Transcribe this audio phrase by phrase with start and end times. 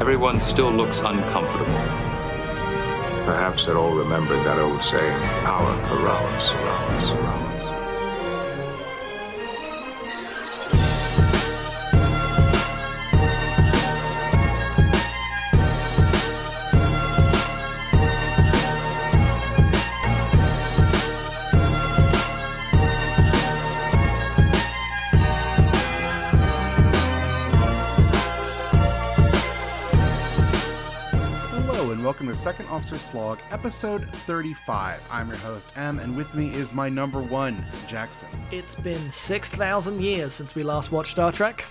[0.00, 1.74] Everyone still looks uncomfortable.
[3.26, 7.47] Perhaps they're all remembering that old saying, power corrupts, corrupts, corrupts.
[32.28, 35.08] Hello and welcome to Second Officer Slog, episode 35.
[35.10, 38.28] I'm your host, M, and with me is my number one, Jackson.
[38.50, 41.64] It's been 6,000 years since we last watched Star Trek.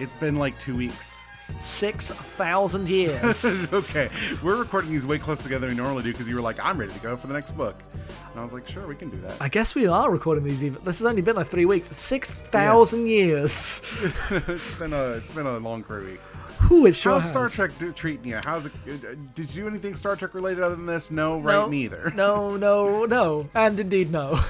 [0.00, 1.18] It's been like two weeks.
[1.60, 3.44] 6,000 years.
[3.72, 4.10] okay,
[4.42, 6.78] we're recording these way closer together than we normally do because you were like, I'm
[6.78, 7.82] ready to go for the next book.
[8.30, 9.40] And I was like, sure, we can do that.
[9.40, 10.82] I guess we are recording these even.
[10.84, 11.96] This has only been like three weeks.
[11.96, 13.82] 6,000 years.
[14.30, 16.34] it's been a it's been a long three weeks.
[16.68, 17.30] Whew, it sure How's has.
[17.30, 18.40] Star Trek do, treating you?
[18.44, 18.72] How's it?
[18.88, 21.10] uh, Did you do anything Star Trek related other than this?
[21.10, 21.52] No, right?
[21.54, 22.12] No, Neither.
[22.16, 23.48] No, no, no.
[23.54, 24.40] And indeed, no.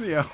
[0.00, 0.26] yeah.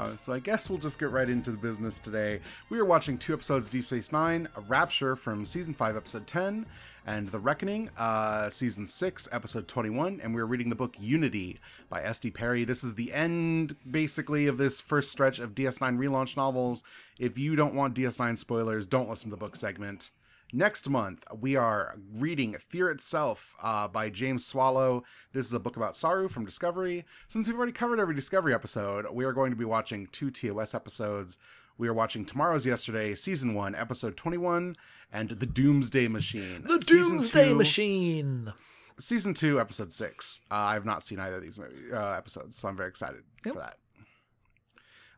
[0.00, 2.40] Uh, so I guess we'll just get right into the business today.
[2.70, 6.26] We are watching two episodes of Deep Space Nine: A Rapture from season five, episode
[6.26, 6.64] ten,
[7.06, 10.22] and The Reckoning, uh, season six, episode twenty-one.
[10.22, 12.30] And we're reading the book Unity by S.D.
[12.30, 12.64] Perry.
[12.64, 16.82] This is the end, basically, of this first stretch of DS9 relaunch novels.
[17.18, 20.12] If you don't want DS9 spoilers, don't listen to the book segment.
[20.52, 25.04] Next month, we are reading Fear Itself uh, by James Swallow.
[25.32, 27.04] This is a book about Saru from Discovery.
[27.28, 30.74] Since we've already covered every Discovery episode, we are going to be watching two TOS
[30.74, 31.36] episodes.
[31.78, 34.76] We are watching Tomorrow's Yesterday, Season 1, Episode 21,
[35.12, 36.62] and The Doomsday Machine.
[36.66, 38.52] The Season Doomsday two- Machine.
[38.98, 40.40] Season 2, Episode 6.
[40.50, 43.22] Uh, I have not seen either of these movie, uh, episodes, so I'm very excited
[43.46, 43.54] Yep.
[43.54, 43.78] for that.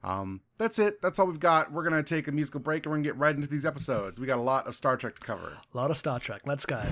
[0.04, 1.00] Um, that's it.
[1.00, 1.72] That's all we've got.
[1.72, 3.64] We're going to take a musical break and we're going to get right into these
[3.64, 4.18] episodes.
[4.18, 5.58] We got a lot of Star Trek to cover.
[5.72, 6.42] A lot of Star Trek.
[6.44, 6.82] Let's go.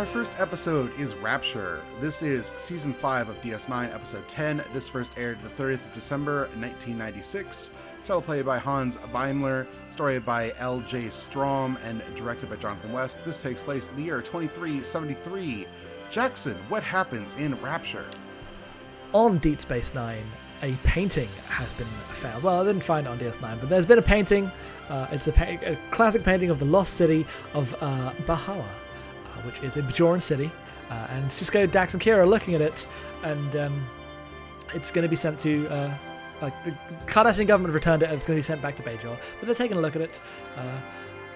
[0.00, 1.82] Our first episode is Rapture.
[2.00, 4.64] This is season 5 of DS9, episode 10.
[4.72, 7.70] This first aired the 30th of December, 1996.
[8.06, 11.10] Teleplay by Hans Beimler, story by L.J.
[11.10, 13.18] Strom, and directed by Jonathan West.
[13.26, 15.66] This takes place in the year 2373.
[16.10, 18.06] Jackson, what happens in Rapture?
[19.12, 20.24] on Deep Space Nine,
[20.62, 22.42] a painting has been found.
[22.42, 24.50] Well, I didn't find it on DS9, but there's been a painting.
[24.88, 28.64] Uh, it's a, pa- a classic painting of the lost city of uh, B'hala,
[29.44, 30.50] which is a Bajoran city.
[30.90, 32.86] Uh, and Sisko, Dax, and Kira are looking at it,
[33.22, 33.86] and um,
[34.74, 35.68] it's going to be sent to.
[35.68, 35.94] Uh,
[36.42, 36.74] like the
[37.06, 39.16] Cardassian government returned it, and it's going to be sent back to Bajor.
[39.38, 40.20] But they're taking a look at it.
[40.56, 40.78] Uh,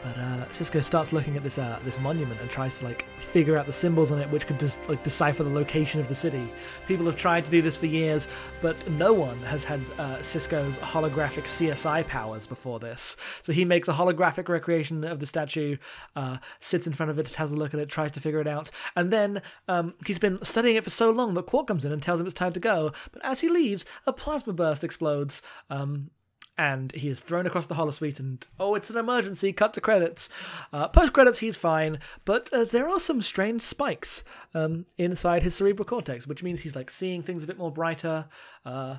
[0.05, 3.57] but uh, Sisko starts looking at this uh, this monument and tries to like figure
[3.57, 6.47] out the symbols on it, which could just like decipher the location of the city.
[6.87, 8.29] People have tried to do this for years,
[8.61, 13.17] but no one has had uh, Sisko's holographic CSI powers before this.
[13.43, 15.79] So he makes a holographic recreation of the statue,
[16.15, 18.47] uh, sits in front of it, has a look at it, tries to figure it
[18.47, 21.93] out, and then um, he's been studying it for so long that Quark comes in
[21.93, 22.93] and tells him it's time to go.
[23.11, 25.41] But as he leaves, a plasma burst explodes.
[25.71, 26.11] Um,
[26.57, 30.29] and he is thrown across the holosuite and oh it's an emergency cut to credits
[30.73, 34.23] uh, post credits he's fine but uh, there are some strange spikes
[34.55, 38.27] um, inside his cerebral cortex which means he's like seeing things a bit more brighter
[38.65, 38.97] uh,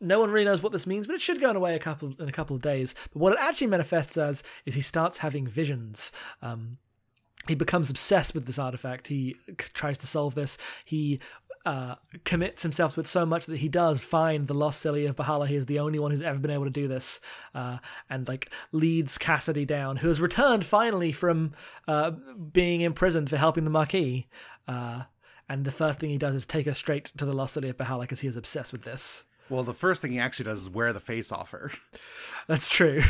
[0.00, 2.28] no one really knows what this means, but it should go away a couple in
[2.28, 2.94] a couple of days.
[3.12, 6.12] But what it actually manifests as is he starts having visions.
[6.42, 6.78] Um,
[7.48, 9.08] he becomes obsessed with this artifact.
[9.08, 10.56] He tries to solve this.
[10.84, 11.20] He
[11.64, 11.94] uh,
[12.24, 15.46] commits himself to it so much that he does find the lost Cilly of B'hala.
[15.46, 17.20] He is the only one who's ever been able to do this,
[17.54, 17.78] uh,
[18.10, 21.52] and like leads Cassidy down, who has returned finally from
[21.88, 24.24] uh, being imprisoned for helping the Maquis.
[24.68, 25.04] Uh,
[25.48, 27.76] and the first thing he does is take her straight to the lost Cilly of
[27.76, 29.24] B'hala because he is obsessed with this.
[29.50, 31.70] Well, the first thing he actually does is wear the face off her.
[32.48, 33.02] That's true.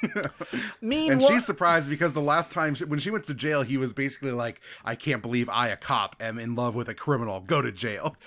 [0.80, 3.76] mean And she's surprised because the last time she, when she went to jail, he
[3.76, 7.40] was basically like, "I can't believe I, a cop, am in love with a criminal.
[7.40, 8.16] Go to jail."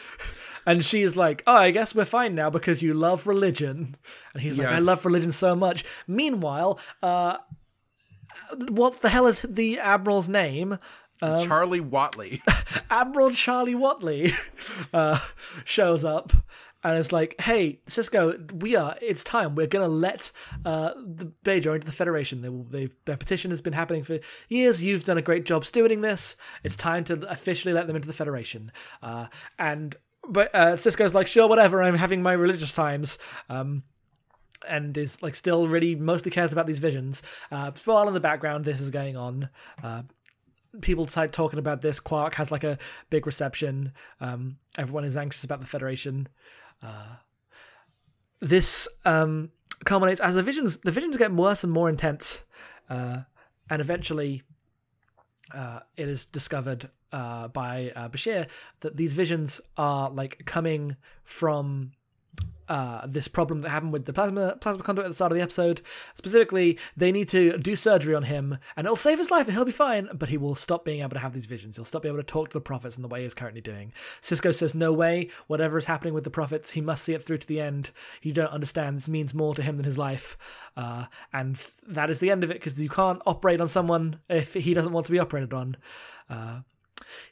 [0.65, 3.95] And she's like, "Oh, I guess we're fine now because you love religion."
[4.33, 7.37] And he's like, "I love religion so much." Meanwhile, uh,
[8.67, 10.77] what the hell is the admiral's name?
[11.21, 12.41] Um, Charlie Whatley.
[12.89, 14.33] Admiral Charlie Whatley
[14.93, 15.19] uh,
[15.65, 16.33] shows up
[16.83, 18.95] and it's like, "Hey, Sisko, we are.
[19.01, 19.55] It's time.
[19.55, 20.31] We're gonna let
[20.65, 22.67] uh, the Bajor into the Federation.
[22.69, 24.81] They, their petition has been happening for years.
[24.81, 26.35] You've done a great job stewarding this.
[26.63, 28.71] It's time to officially let them into the Federation."
[29.01, 29.27] Uh,
[29.57, 29.95] and
[30.27, 31.81] but uh, Sisko's like, "Sure, whatever.
[31.81, 33.17] I'm having my religious times."
[33.49, 33.83] Um,
[34.67, 37.23] and is like still really mostly cares about these visions.
[37.51, 39.49] Uh, while in the background, this is going on.
[39.81, 40.03] Uh,
[40.81, 41.99] people start talking about this.
[41.99, 42.77] Quark has like a
[43.09, 43.93] big reception.
[44.19, 46.27] Um, everyone is anxious about the Federation.
[46.81, 47.15] Uh,
[48.39, 49.51] this um,
[49.85, 50.77] culminates as the visions.
[50.77, 52.43] The visions get worse and more intense,
[52.89, 53.21] uh,
[53.69, 54.43] and eventually,
[55.53, 58.47] uh, it is discovered uh, by uh, Bashir
[58.81, 61.91] that these visions are like coming from
[62.69, 65.41] uh, this problem that happened with the plasma plasma conduit at the start of the
[65.41, 65.81] episode.
[66.13, 69.65] Specifically, they need to do surgery on him, and it'll save his life, and he'll
[69.65, 70.07] be fine.
[70.13, 71.75] But he will stop being able to have these visions.
[71.75, 73.91] He'll stop being able to talk to the prophets in the way he's currently doing.
[74.21, 75.29] Sisko says, "No way.
[75.47, 77.89] Whatever is happening with the prophets, he must see it through to the end.
[78.21, 78.97] You don't understand.
[78.97, 80.37] This means more to him than his life,
[80.77, 84.53] uh, and that is the end of it because you can't operate on someone if
[84.53, 85.75] he doesn't want to be operated on."
[86.29, 86.59] Uh,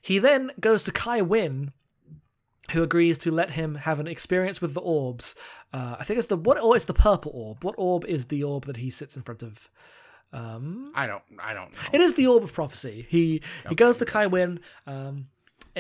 [0.02, 1.72] he then goes to Kai Winn,
[2.72, 5.36] who agrees to let him have an experience with the orbs.
[5.74, 6.60] Uh, I think it's the what?
[6.62, 7.64] Or it's the purple orb.
[7.64, 9.70] What orb is the orb that he sits in front of?
[10.34, 11.24] Um, I don't.
[11.40, 11.80] I don't know.
[11.94, 13.08] it is the orb of prophecy.
[13.10, 15.28] He he goes to Kai Winn, um,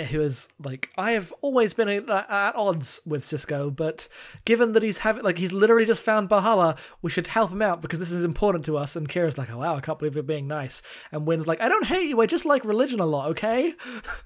[0.05, 4.07] who is like I have always been at, at odds with Sisko, but
[4.45, 7.81] given that he's having like he's literally just found B'hala, we should help him out
[7.81, 8.95] because this is important to us.
[8.95, 10.81] And Kira's like, oh wow, I can't believe you're being nice.
[11.11, 13.73] And Winn's like, I don't hate you, I just like religion a lot, okay?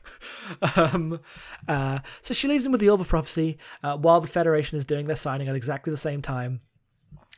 [0.75, 1.19] um,
[1.67, 5.07] uh, so she leaves him with the of prophecy uh, while the Federation is doing
[5.07, 6.61] their signing at exactly the same time.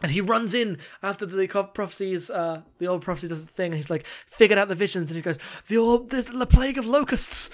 [0.01, 3.75] And he runs in after the prophecies, uh, the old prophecy does the thing, and
[3.75, 5.37] he's like, figured out the visions, and he goes,
[5.69, 5.75] the
[6.09, 7.49] the, the plague of locusts.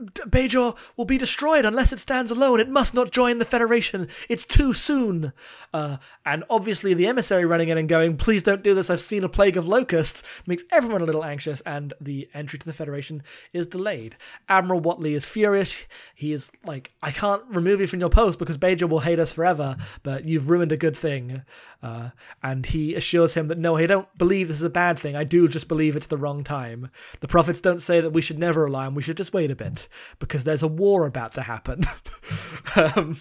[0.00, 2.60] Bajor will be destroyed unless it stands alone.
[2.60, 4.08] It must not join the Federation.
[4.28, 5.32] It's too soon.
[5.72, 8.88] Uh, and obviously, the emissary running in and going, please don't do this.
[8.88, 12.66] I've seen a plague of locusts, makes everyone a little anxious, and the entry to
[12.66, 13.22] the Federation
[13.52, 14.16] is delayed.
[14.48, 15.74] Admiral Whatley is furious.
[16.14, 19.32] He is like, I can't remove you from your post because Bajor will hate us
[19.32, 21.42] forever, but you've ruined a good thing.
[21.82, 22.10] Uh,
[22.42, 25.16] and he assures him that no, I don't believe this is a bad thing.
[25.16, 26.90] I do just believe it's the wrong time.
[27.20, 28.94] The prophets don't say that we should never align.
[28.94, 29.81] We should just wait a bit
[30.18, 31.84] because there's a war about to happen.
[32.76, 33.18] um,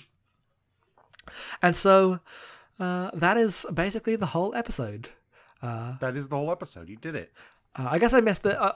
[1.61, 2.19] and so
[2.79, 5.09] uh, that is basically the whole episode.
[5.61, 6.89] That is the whole episode.
[6.89, 7.31] You did it.
[7.75, 8.57] Uh, I guess I missed it.
[8.57, 8.69] Uh,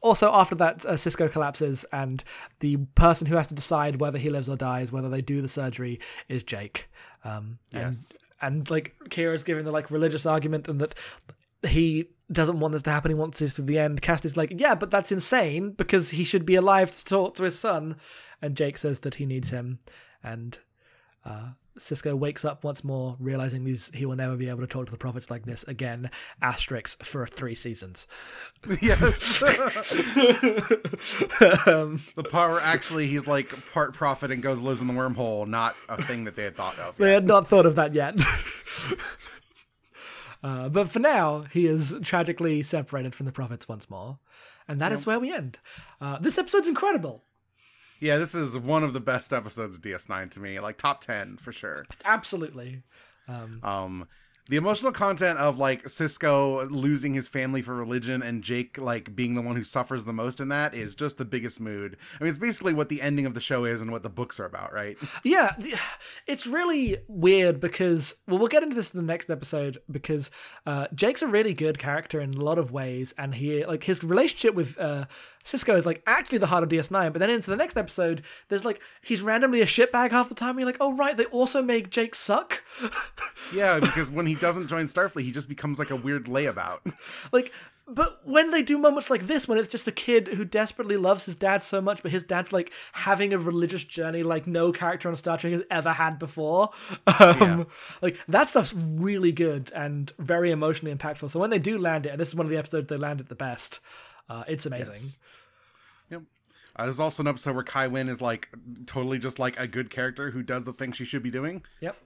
[0.00, 2.24] also, after that, uh, Sisko collapses, and
[2.60, 5.48] the person who has to decide whether he lives or dies, whether they do the
[5.48, 6.88] surgery, is Jake.
[7.24, 8.12] Um, and, Yes.
[8.40, 10.94] and like Kira's giving the like religious argument, and that
[11.62, 13.10] he doesn't want this to happen.
[13.10, 14.02] He wants this to the end.
[14.02, 17.58] Cassidy's like, yeah, but that's insane because he should be alive to talk to his
[17.58, 17.96] son.
[18.40, 19.80] And Jake says that he needs him,
[20.22, 20.58] and
[21.24, 24.86] uh, Sisko wakes up once more, realizing these he will never be able to talk
[24.86, 26.10] to the prophets like this again.
[26.42, 28.06] Asterix for three seasons.
[28.80, 29.42] Yes.
[31.66, 35.46] um, the part where actually he's like part prophet and goes lives in the wormhole,
[35.46, 36.96] not a thing that they had thought of.
[36.96, 38.14] they had not thought of that yet.
[40.42, 44.18] uh, but for now, he is tragically separated from the prophets once more.
[44.66, 45.58] And that is where we end.
[46.00, 47.24] Uh, this episode's incredible.
[48.00, 50.60] Yeah, this is one of the best episodes of DS9 to me.
[50.60, 51.86] Like top 10 for sure.
[52.04, 52.82] Absolutely.
[53.62, 54.06] Um
[54.48, 59.34] the emotional content of like Sisko losing his family for religion and Jake like being
[59.34, 61.96] the one who suffers the most in that is just the biggest mood.
[62.18, 64.40] I mean, it's basically what the ending of the show is and what the books
[64.40, 64.96] are about, right?
[65.22, 65.54] Yeah,
[66.26, 70.30] it's really weird because well, we'll get into this in the next episode because
[70.66, 74.02] uh, Jake's a really good character in a lot of ways, and he like his
[74.02, 75.06] relationship with uh,
[75.48, 77.12] Sisko is like actually the heart of DS9.
[77.12, 80.50] But then into the next episode, there's like he's randomly a shitbag half the time.
[80.50, 82.62] And you're like, oh right, they also make Jake suck.
[83.54, 86.80] Yeah, because when he doesn't join Starfleet, he just becomes like a weird layabout.
[87.32, 87.50] like
[87.90, 91.24] but when they do moments like this when it's just a kid who desperately loves
[91.24, 95.08] his dad so much but his dad's like having a religious journey like no character
[95.08, 96.68] on star trek has ever had before
[97.06, 97.64] um, Yeah.
[98.02, 102.10] like that stuff's really good and very emotionally impactful so when they do land it
[102.10, 103.80] and this is one of the episodes they land it the best
[104.28, 105.18] uh, it's amazing Yes.
[106.78, 108.48] Uh, there's also an episode where Kai Winn is like
[108.86, 111.62] totally just like a good character who does the thing she should be doing.
[111.80, 111.96] yep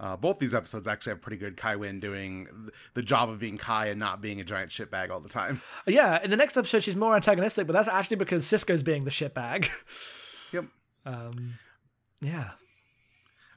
[0.00, 3.38] Uh, both these episodes actually have pretty good Kai Winn doing th- the job of
[3.40, 5.60] being Kai and not being a giant shitbag all the time.
[5.86, 9.10] Yeah, in the next episode, she's more antagonistic, but that's actually because Sisko's being the
[9.10, 9.68] shitbag.
[10.52, 10.64] Yep.
[11.06, 11.54] Um,
[12.20, 12.50] yeah.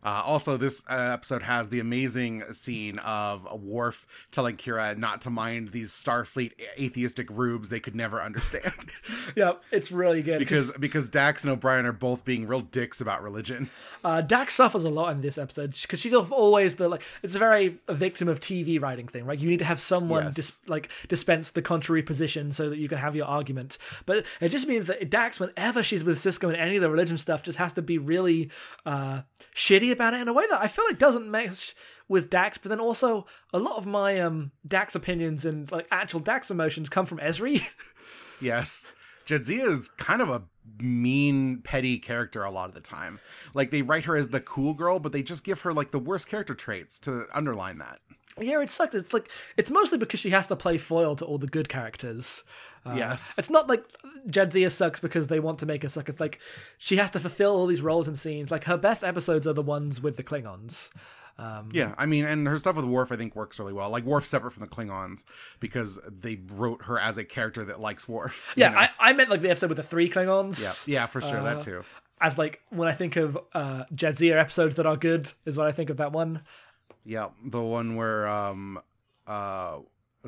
[0.04, 5.22] Uh, also, this uh, episode has the amazing scene of a Worf telling Kira not
[5.22, 8.74] to mind these Starfleet atheistic rubes they could never understand,
[9.36, 10.40] Yeah, it's really good.
[10.40, 13.70] because because Dax and O'Brien are both being real dicks about religion.
[14.04, 17.02] Uh, Dax suffers a lot in this episode because she's always the like.
[17.24, 19.38] It's a very a victim of TV writing thing, right?
[19.38, 20.36] You need to have someone Yes.
[20.36, 23.78] dis- like dispense the contrary position so that you can have your argument.
[24.06, 27.18] But it just means that Dax, whenever she's with Sisko and any of the religion
[27.18, 28.50] stuff, just has to be really
[28.86, 29.22] uh,
[29.56, 31.76] shitty about it in a way that I feel like doesn't mesh
[32.08, 32.58] with Dax.
[32.58, 36.90] But then also a lot of my um Dax opinions and like actual Dax emotions
[36.90, 37.66] come from Ezri.
[38.42, 38.88] Yes.
[39.28, 40.42] Jadzia is kind of a
[40.80, 43.20] mean, petty character a lot of the time.
[43.54, 46.00] Like they write her as the cool girl, but they just give her like the
[46.00, 48.00] worst character traits to underline that.
[48.40, 48.96] Yeah, it sucks.
[48.96, 52.44] It's like it's mostly because she has to play foil to all the good characters.
[52.86, 53.36] Uh, Yes.
[53.38, 53.84] it's not like
[54.28, 56.10] Jadzia sucks because they want to make her suck.
[56.10, 56.40] It's like
[56.78, 58.50] she has to fulfill all these roles and scenes.
[58.52, 60.90] Like her best episodes are the ones with the Klingons.
[61.38, 63.90] Um, Yeah, I mean, and her stuff with Worf I think works really well.
[63.90, 65.24] Like Worf separate from the Klingons
[65.60, 68.54] because they wrote her as a character that likes Worf.
[68.56, 68.70] you yeah.
[68.70, 68.78] know?
[68.80, 70.88] I, I meant like the episode with the three Klingons.
[70.88, 71.84] yeah, yeah, for sure, Uh, that too.
[72.20, 75.72] As like when I think of uh, Jadzia episodes that are good is what I
[75.72, 76.42] think of that one.
[77.04, 78.80] Yeah, the one where um
[79.26, 79.78] uh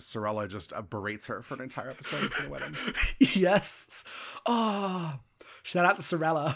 [0.01, 2.75] Sirella just berates her for an entire episode for the wedding.
[3.19, 4.03] yes.
[4.45, 5.19] Oh,
[5.63, 6.55] shout out to Sirella.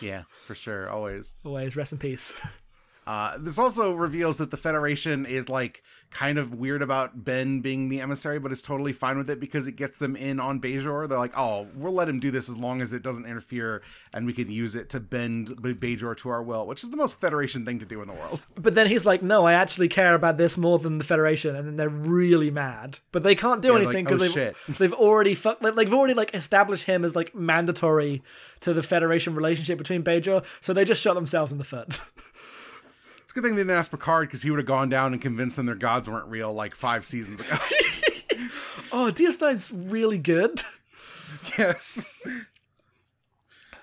[0.00, 1.34] Yeah, for sure, always.
[1.44, 2.34] Always rest in peace.
[3.06, 7.88] Uh, this also reveals that the Federation is like kind of weird about Ben being
[7.88, 11.08] the emissary, but is totally fine with it because it gets them in on Bajor.
[11.08, 13.82] They're like, "Oh, we'll let him do this as long as it doesn't interfere,
[14.12, 16.96] and we can use it to bend B- Bajor to our will," which is the
[16.96, 18.40] most Federation thing to do in the world.
[18.56, 21.66] But then he's like, "No, I actually care about this more than the Federation," and
[21.66, 22.98] then they're really mad.
[23.12, 25.94] But they can't do Yeah, anything like, because "Oh, they've they've already fuck, like, they've
[25.94, 28.22] already like established him as like mandatory
[28.60, 30.44] to the Federation relationship between Bajor.
[30.60, 32.00] So they just shot themselves in the foot.
[33.36, 35.66] Good thing they didn't ask Picard because he would have gone down and convinced them
[35.66, 37.50] their gods weren't real like five seasons ago.
[38.92, 40.62] oh, DS9's really good.
[41.58, 42.02] yes.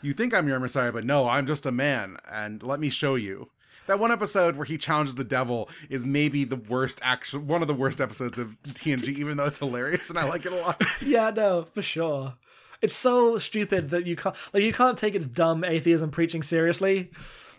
[0.01, 3.13] You think I'm your emissary, but no, I'm just a man, and let me show
[3.13, 3.51] you.
[3.85, 7.67] That one episode where he challenges the devil is maybe the worst actual one of
[7.67, 10.81] the worst episodes of TNG, even though it's hilarious and I like it a lot.
[11.05, 12.33] yeah, no, for sure.
[12.81, 17.11] It's so stupid that you can't like you can't take its dumb atheism preaching seriously.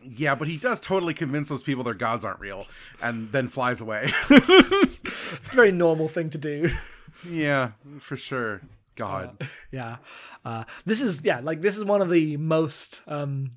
[0.05, 2.67] Yeah, but he does totally convince those people their gods aren't real,
[3.01, 4.13] and then flies away.
[5.43, 6.71] Very normal thing to do.
[7.29, 8.61] yeah, for sure.
[8.97, 9.49] God.
[9.73, 9.97] yeah
[10.45, 13.51] uh, this is yeah like this is one of the most um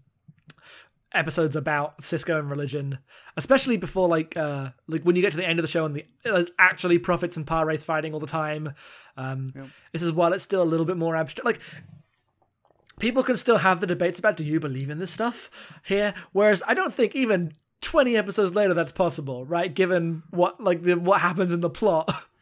[1.14, 2.98] episodes about sisko and religion
[3.38, 5.96] especially before like uh like when you get to the end of the show and
[5.96, 8.74] the there's actually prophets and Pah-wraiths fighting all the time
[9.16, 9.54] um
[9.94, 11.60] this is while it's still a little bit more abstract like
[13.00, 15.50] people can still have the debates about do you believe in this stuff
[15.84, 17.52] here whereas i don't think even
[17.82, 22.10] 20 episodes later that's possible right given what like the what happens in the plot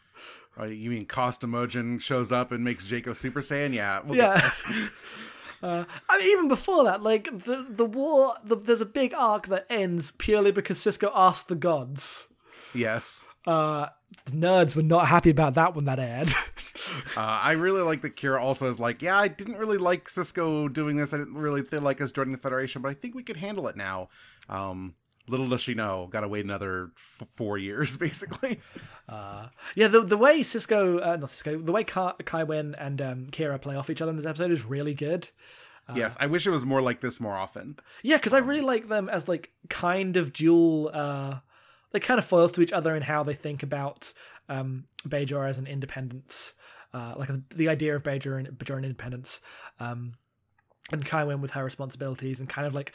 [0.58, 3.74] Oh, you mean Kosst Amojan shows up and makes Jaco Super Saiyan?
[3.74, 4.00] Yeah.
[4.06, 4.52] we'll Yeah.
[5.64, 9.48] Uh, I mean, even before that, like the the war, the, there's a big arc
[9.48, 12.28] that ends purely because Sisko asked the gods.
[12.74, 13.26] Yes.
[13.46, 13.88] Uh,
[14.26, 16.34] the nerds were not happy about that when that aired.
[17.18, 20.72] Uh, I really like that Kira also is like, yeah, I didn't really like Sisko
[20.72, 21.14] doing this.
[21.14, 23.68] I didn't really feel like us joining the Federation, but I think we could handle
[23.68, 24.10] it now.
[24.50, 24.94] Um,
[25.28, 28.60] little does she know, got to wait another f- four years, basically.
[29.10, 33.28] yeah, the the way Sisko, uh, not Sisko, the way Ka- Kai Winn and um,
[33.32, 35.30] Kira play off each other in this episode is really good.
[35.96, 37.80] yes, I wish it was more like this more often.
[38.04, 41.40] Yeah, because I really like them as like kind of dual, uh,
[41.96, 44.12] like kind of foils to each other in how they think about
[44.50, 46.54] um, Bajor as an independence,
[46.94, 49.40] uh, like the idea of Bajor and Bajor and independence,
[49.80, 50.16] um,
[50.92, 52.92] and Kai Winn with her responsibilities and kind of like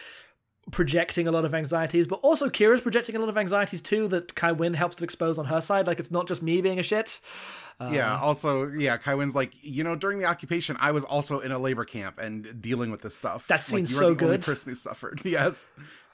[0.71, 4.35] projecting a lot of anxieties, but also Kira's projecting a lot of anxieties too that
[4.35, 5.87] Kai helps to expose on her side.
[5.87, 7.21] Like it's not just me being a shit.
[7.81, 11.51] yeah, also, yeah, Kai Winn's like, you know, during the occupation, I was also in
[11.51, 13.47] a labor camp and dealing with this stuff.
[13.47, 14.45] That like, seems are so the only good.
[14.45, 15.23] person who suffered.
[15.31, 15.69] Yes.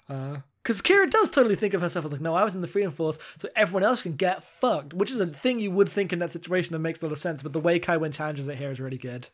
[0.09, 2.93] Because Kira does totally think of herself as like, no, I was in the Freedom
[2.93, 6.19] Force, so everyone else can get fucked, which is a thing you would think in
[6.19, 7.43] that situation that makes a lot of sense.
[7.43, 9.29] But the way Kai Winn challenges it here is really good.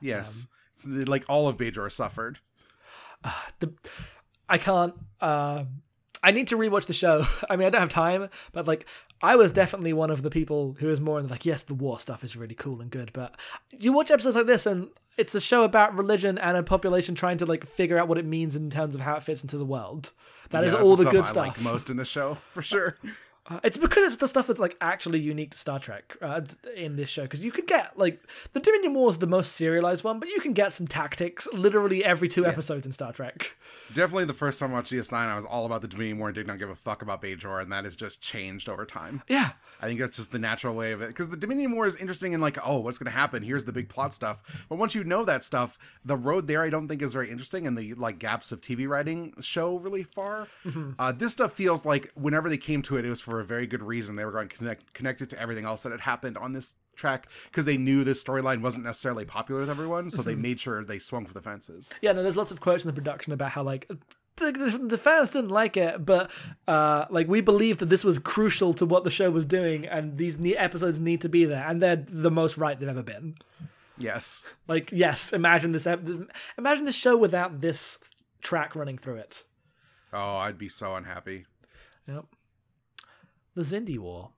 [0.00, 0.46] Yes.
[0.74, 2.38] it's, like all of Bajor suffered.
[3.22, 3.72] Uh, The
[4.48, 4.94] I can't.
[5.20, 5.64] Uh,
[6.22, 7.26] I need to rewatch the show.
[7.50, 8.86] I mean, I don't have time, but like,
[9.24, 11.98] I was definitely one of the people who was more in like, yes, the war
[11.98, 13.34] stuff is really cool and good, but
[13.70, 17.38] you watch episodes like this and it's a show about religion and a population trying
[17.38, 19.64] to like figure out what it means in terms of how it fits into the
[19.64, 20.10] world.
[20.50, 21.36] That is Yeah, all the good I stuff.
[21.36, 22.96] like most in the show for sure.
[23.46, 26.40] Uh, It's because it's the stuff that's like actually unique to Star Trek uh,
[26.76, 27.22] in this show.
[27.22, 28.20] Because you can get like
[28.52, 32.04] the Dominion War is the most serialized one, but you can get some tactics literally
[32.04, 33.56] every two episodes in Star Trek.
[33.92, 36.34] Definitely the first time I watched DS9, I was all about the Dominion War and
[36.34, 39.22] did not give a fuck about Bajor, and that has just changed over time.
[39.28, 41.08] Yeah, I think that's just the natural way of it.
[41.08, 43.42] Because the Dominion War is interesting in like, oh, what's going to happen?
[43.42, 44.42] Here's the big plot stuff.
[44.68, 47.66] But once you know that stuff, the road there I don't think is very interesting,
[47.66, 50.48] and the like gaps of TV writing show really far.
[50.98, 53.66] Uh, this stuff feels like whenever they came to it, it was for a very
[53.66, 54.16] good reason.
[54.16, 56.74] They were going to connect connect it to everything else that had happened on this
[56.96, 60.84] track because they knew this storyline wasn't necessarily popular with everyone, so they made sure
[60.84, 61.90] they swung for the fences.
[62.00, 62.12] yeah.
[62.12, 63.90] No, there's lots of quotes in the production about how like.
[64.36, 66.28] The, the, the fans didn't like it, but
[66.66, 70.18] uh, like we believed that this was crucial to what the show was doing, and
[70.18, 73.36] these ne- episodes need to be there, and they're the most right they've ever been.
[73.96, 74.44] Yes.
[74.66, 75.86] Like, yes, imagine this.
[75.86, 76.04] ep-
[76.58, 78.00] Imagine this show without this
[78.40, 79.44] track running through it.
[80.12, 81.46] Oh, I'd be so unhappy.
[82.08, 82.24] Yep.
[83.54, 84.30] The Xindi War.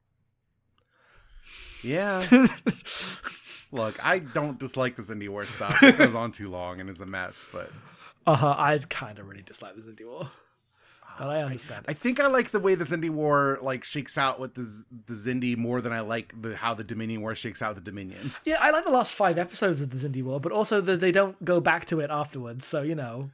[1.82, 2.22] Yeah.
[3.72, 5.82] Look, I don't dislike this indie war stuff.
[5.82, 7.70] It goes on too long and is a mess, but
[8.26, 8.54] Uh huh.
[8.56, 10.30] I kind of really dislike the Xindi War,
[11.18, 11.98] but I understand I it.
[11.98, 15.14] think I like the way this indie war like shakes out with the Z- the
[15.14, 18.32] Xindi more than I like the how the Dominion war shakes out with the Dominion.
[18.44, 21.12] Yeah, I like the last five episodes of the Xindi War, but also that they
[21.12, 22.66] don't go back to it afterwards.
[22.66, 23.30] So you know,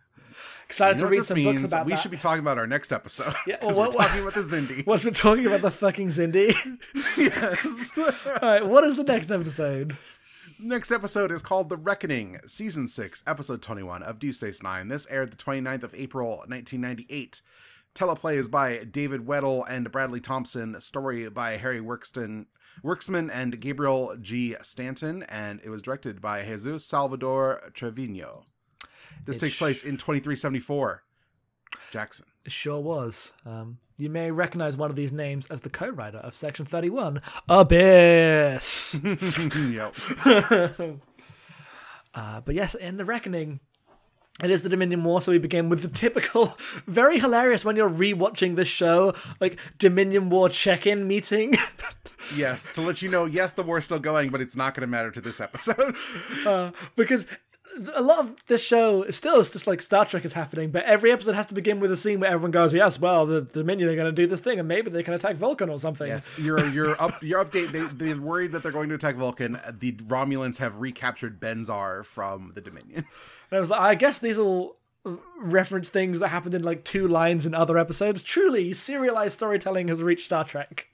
[0.67, 2.01] excited You to read some books about We that.
[2.01, 3.35] should be talking about our next episode.
[3.47, 4.87] Yeah, well, we're what- talking about the Xindi.
[4.87, 6.55] Once we're talking about the fucking Xindi.
[7.17, 7.91] yes.
[7.99, 9.97] All right, what is the next episode?
[10.59, 14.87] Next episode is called The Reckoning, Season 6, Episode 21 of Deep Space Nine.
[14.89, 17.41] This aired the 29th of April, 1998.
[17.97, 20.81] Teleplay is by David Weddle and Bradley Thompson.
[20.81, 22.47] Story by Harry Workston,
[22.85, 24.55] Werksman and Gabriel G.
[24.62, 25.25] Stanton.
[25.25, 28.45] And it was directed by Jesus Salvador Trevino.
[29.25, 31.02] This It takes sh- place in 2374.
[31.90, 32.26] Jackson.
[32.45, 33.33] It sure was.
[33.47, 38.97] Um, you may recognize one of these names as the co-writer of Section 31, Abyss.
[39.71, 39.95] yep.
[42.14, 43.59] Uh, but yes, in the reckoning,
[44.42, 47.89] it is the Dominion War, so we begin with the typical, very hilarious when you're
[47.89, 51.54] rewatching the show, like Dominion War check-in meeting.
[52.37, 54.87] Yes, to let you know, yes, the war's still going, but it's not going to
[54.87, 55.97] matter to this episode.
[56.47, 57.26] uh, because
[57.95, 60.85] a lot of this show is still is just like Star Trek is happening, but
[60.85, 63.89] every episode has to begin with a scene where everyone goes, "Yes, well, the Dominion
[63.89, 66.30] are going to do this thing, and maybe they can attack Vulcan or something." Yes,
[66.39, 67.73] your your up your update.
[67.73, 69.58] They they're worried that they're going to attack Vulcan.
[69.78, 73.06] The Romulans have recaptured Benzar from the Dominion.
[73.50, 74.76] And I was like, I guess these will
[75.41, 78.23] reference things that happened in like two lines in other episodes.
[78.23, 80.89] Truly, serialized storytelling has reached Star Trek.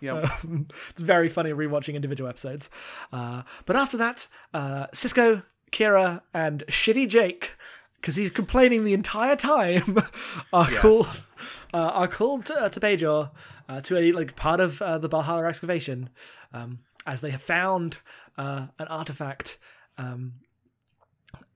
[0.00, 0.44] Yep.
[0.44, 2.70] Um, it's very funny rewatching individual episodes.
[3.12, 7.52] Uh, but after that, uh, Sisko, Kira, and Shitty Jake,
[8.00, 9.98] because he's complaining the entire time,
[10.52, 10.80] are Yes.
[10.80, 11.26] called
[11.74, 13.30] uh, are called to, to Bajor
[13.68, 16.10] uh, to a like part of uh, the Valhalla excavation,
[16.52, 17.98] um, as they have found
[18.36, 19.58] uh, an artifact.
[19.96, 20.34] Um,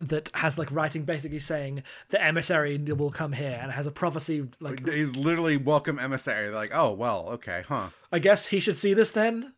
[0.01, 4.47] that has like writing basically saying the emissary will come here and has a prophecy
[4.61, 6.47] like He's literally welcome emissary.
[6.49, 7.89] They're like, oh well, okay, huh?
[8.11, 9.55] I guess he should see this then.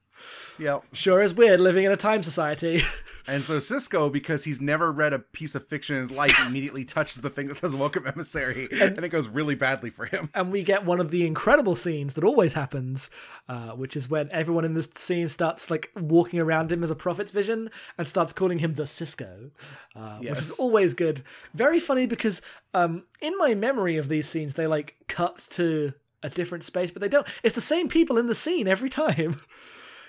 [0.58, 0.84] Yep.
[0.92, 2.82] Sure is weird living in a time society.
[3.26, 6.84] And so Sisko, because he's never read a piece of fiction in his life, immediately
[6.84, 10.28] touches the thing that says "Welcome Emissary," and it goes really badly for him.
[10.34, 13.08] and we get one of the incredible scenes that always happens,
[13.48, 16.94] uh, which is when everyone in this scene starts like walking around him as a
[16.94, 19.52] prophet's vision and starts calling him the Sisko,
[19.96, 21.22] uh, which is always good.
[21.54, 22.42] Very funny because
[22.74, 27.00] um, in my memory of these scenes, they like cut to a different space, but
[27.00, 27.26] they don't.
[27.42, 29.40] It's the same people in the scene every time.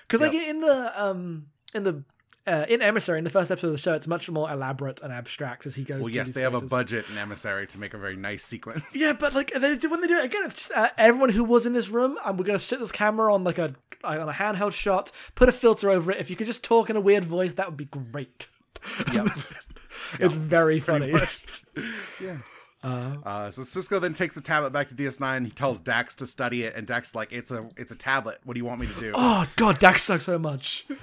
[0.06, 2.04] Because like in the um in the
[2.46, 5.12] uh, in Emissary, in the first episode of the show, it's much more elaborate and
[5.12, 6.00] abstract as he goes.
[6.00, 8.94] Well, yes, they have a budget in Emissary to make a very nice sequence.
[8.94, 11.42] Yeah, but like they do, when they do it again, it's just uh, everyone who
[11.42, 14.32] was in this room, and we're gonna sit this camera on like a on a
[14.32, 16.18] handheld shot, put a filter over it.
[16.18, 18.46] If you could just talk in a weird voice, that would be great.
[19.12, 19.26] Yep.
[20.20, 21.12] it's very funny.
[22.22, 22.38] yeah.
[22.86, 25.44] Uh, so Sisko then takes the tablet back to DS9.
[25.44, 28.38] He tells Dax to study it, and Dax like, "It's a, it's a tablet.
[28.44, 30.86] What do you want me to do?" Oh god, Dax sucks so much.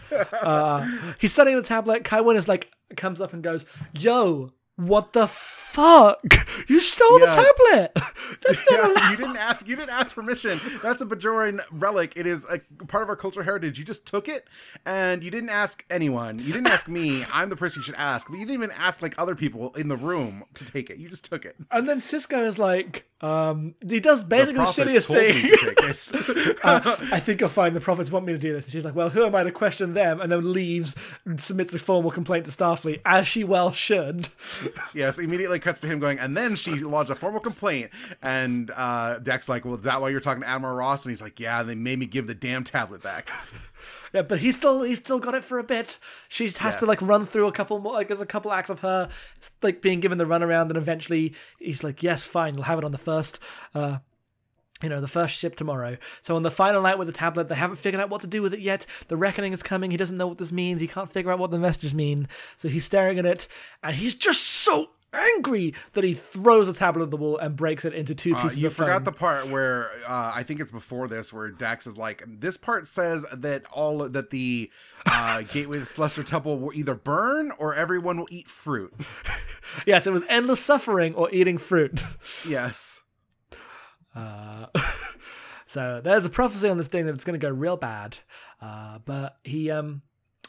[0.44, 2.04] Uh, he's studying the tablet.
[2.04, 6.22] Kai Kaiwan is like comes up and goes, "Yo, what the fuck!
[6.68, 7.26] You stole Yeah.
[7.36, 7.92] the tablet.
[8.48, 9.12] That's not Yeah, allowed.
[9.12, 9.68] you didn't ask.
[9.68, 10.60] You didn't ask permission.
[10.84, 12.14] That's a Bajoran relic.
[12.16, 13.80] It is a part of our cultural heritage.
[13.80, 14.48] You just took it,
[14.86, 16.38] and you didn't ask anyone.
[16.40, 17.26] You didn't ask me.
[17.34, 18.28] I'm the person you should ask.
[18.30, 20.98] But you didn't even ask like other people in the room to take it.
[21.00, 21.56] You just took it.
[21.72, 25.42] And then Sisko is like, um, he does basically the, prophets shittiest thing.
[25.44, 26.58] to take it.
[26.64, 28.66] uh, I think I'll find the prophets want me to do this.
[28.66, 30.22] And she's like, well, who am I to question them?
[30.22, 34.30] And then leaves, and submits a formal complaint to Starfleet, as she well should.
[34.94, 37.92] yes, immediately cuts to him going, and then she lodged a formal complaint.
[38.22, 41.22] And uh, Dax's like, "Well, is that why you're talking to Admiral Ross?" And he's
[41.22, 43.30] like, "Yeah, they made me give the damn tablet back."
[44.14, 45.98] Yeah, but he's still he's still got it for a bit.
[46.30, 48.80] She has to like run through a couple more like there's a couple acts of
[48.80, 49.10] her
[49.62, 52.92] like being given the runaround, and eventually he's like, "Yes, fine, we'll have it on
[52.92, 53.40] the first,
[53.74, 53.98] uh,
[54.84, 57.56] you know, the first ship tomorrow." So on the final night with the tablet, they
[57.56, 58.86] haven't figured out what to do with it yet.
[59.08, 59.90] The reckoning is coming.
[59.92, 60.82] He doesn't know what this means.
[60.82, 62.28] He can't figure out what the messages mean.
[62.58, 63.48] So he's staring at it,
[63.82, 67.86] and he's just so angry that he throws the tablet at the wall and breaks
[67.86, 70.72] it into two Uh, pieces you of forgot the part where uh, I think it's
[70.72, 74.72] before this, where Dax is like, "This part says that all that the
[75.06, 78.94] uh, Gateway to Celestial Temple will either burn or everyone will eat fruit."
[79.88, 82.04] Yes, it was endless suffering or eating fruit.
[82.48, 83.02] Yes.
[84.16, 84.68] Uh,
[85.66, 88.18] so there's a prophecy on this thing that it's going to go real bad.
[88.62, 90.02] Uh, but he um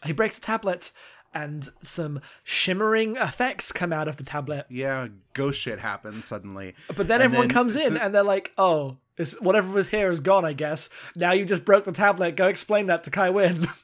[0.05, 0.93] he breaks a tablet,
[1.33, 4.67] and some shimmering effects come out of the tablet.
[4.71, 6.75] Yeah, ghost shit happens suddenly.
[6.89, 10.11] But then And everyone then- comes in, and they're like, "Oh." It's, whatever was here
[10.11, 10.91] is gone, I guess.
[11.15, 12.37] Now you just broke the tablet.
[12.37, 13.69] Go explain that to Kai Winn.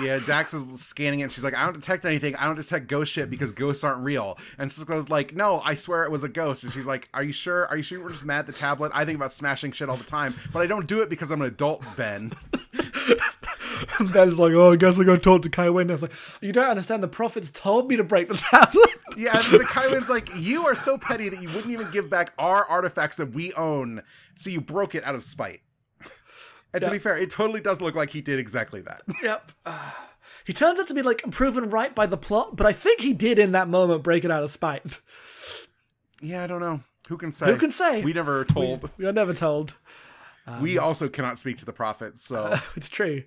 [0.00, 1.30] Yeah, Dax is scanning it.
[1.30, 2.34] She's like, I don't detect anything.
[2.34, 4.36] I don't detect ghost shit because ghosts aren't real.
[4.58, 6.64] And Sisko's like, No, I swear it was a ghost.
[6.64, 7.68] And she's like, Are you sure?
[7.68, 8.90] Are you sure we're just mad at the tablet?
[8.92, 11.40] I think about smashing shit all the time, but I don't do it because I'm
[11.42, 12.32] an adult, Ben.
[14.12, 16.52] Ben's like, "Oh, I guess I got told to Kai Winn." I was like, "You
[16.52, 17.02] don't understand.
[17.02, 20.66] The prophets told me to break the tablet." Yeah, and the Kai Winn's like, You
[20.66, 24.02] are so petty that you wouldn't even give back our artifacts that we own,
[24.34, 25.60] so you broke it out of spite.
[26.72, 29.02] And to be fair, it totally does look like he did exactly that.
[29.22, 29.52] Yep.
[29.64, 29.90] Uh,
[30.44, 33.12] he turns out to be like proven right by the plot, but I think he
[33.12, 34.98] did in that moment break it out of spite.
[36.20, 36.80] yeah, I don't know.
[37.08, 37.46] Who can say?
[37.46, 38.02] Who can say?
[38.02, 38.90] We never told.
[38.96, 39.76] We are never told.
[40.60, 43.22] We also cannot speak to the prophets, so It's true.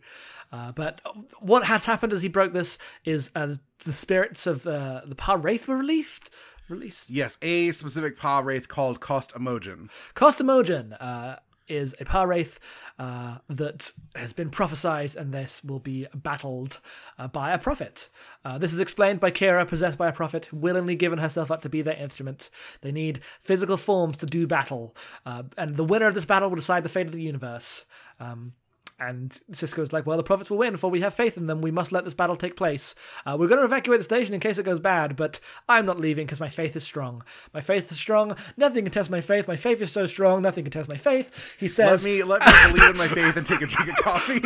[0.52, 1.02] Uh, but
[1.40, 5.68] what has happened as he broke this is uh, the spirits of uh, the Pah-wraith
[5.68, 6.30] were released.
[6.70, 7.10] Released.
[7.10, 9.90] yes, a specific Pah-wraith called Kosst Amojan.
[10.16, 12.60] Costamogen uh, is a Pah-wraith
[13.00, 16.80] uh, that has been prophesied, and this will be battled
[17.20, 18.10] uh, by a prophet.
[18.44, 21.70] Uh, this is explained by Kira, possessed by a prophet, willingly given herself up to
[21.70, 22.50] be their instrument.
[22.82, 26.56] They need physical forms to do battle, uh, and the winner of this battle will
[26.56, 27.86] decide the fate of the universe.
[28.20, 28.54] Um,
[29.00, 31.62] and Sisko's like, well, the prophets will win, for we have faith in them.
[31.62, 32.96] We must let this battle take place.
[33.26, 36.00] Uh, we're going to evacuate the station in case it goes bad, but I'm not
[36.00, 37.24] leaving because my faith is strong.
[37.54, 38.36] My faith is strong.
[38.56, 39.48] Nothing can test my faith.
[39.48, 40.42] My faith is so strong.
[40.42, 41.56] Nothing can test my faith.
[41.60, 43.98] He says, Let me let me believe in my faith and take a drink of
[43.98, 44.40] coffee.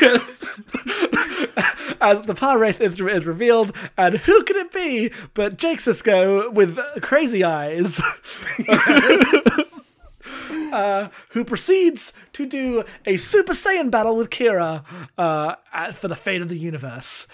[0.00, 0.60] yes.
[2.00, 6.78] as the Pah-wraith instrument is revealed, and who could it be but Jake Sisko with
[7.02, 8.00] crazy eyes?
[10.72, 14.84] uh, who proceeds to do a Super Saiyan battle with Kira
[15.18, 17.26] uh, at- for the fate of the universe.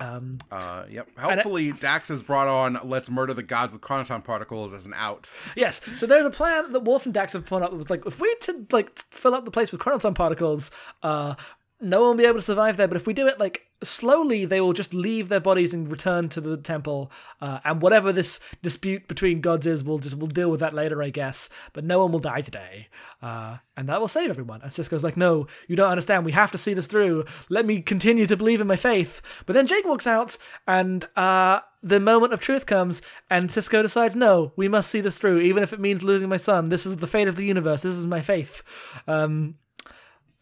[0.00, 1.08] Um, Uh, yep.
[1.18, 5.28] Hopefully, Dax has brought on "Let's murder the gods with chronoton particles" as an out.
[5.56, 8.06] Yes, so there's a plan that Worf and Dax have put up that was like,
[8.06, 10.70] if we to like fill up the place with chronoton particles,
[11.02, 11.34] uh,
[11.80, 12.88] no one will be able to survive there.
[12.88, 16.28] But if we do it like slowly, they will just leave their bodies and return
[16.30, 17.10] to the temple.
[17.40, 21.02] Uh, and whatever this dispute between gods is, we'll just we'll deal with that later,
[21.02, 21.48] I guess.
[21.72, 22.88] But no one will die today,
[23.22, 24.62] uh, and that will save everyone.
[24.62, 26.24] And Sisko's like, no, you don't understand.
[26.24, 27.24] We have to see this through.
[27.48, 29.22] Let me continue to believe in my faith.
[29.46, 30.36] But then Jake walks out,
[30.66, 35.18] and uh, the moment of truth comes, and Sisko decides, no, we must see this
[35.18, 36.68] through, even if it means losing my son.
[36.70, 37.82] This is the fate of the universe.
[37.82, 38.64] This is my faith.
[39.06, 39.54] Um,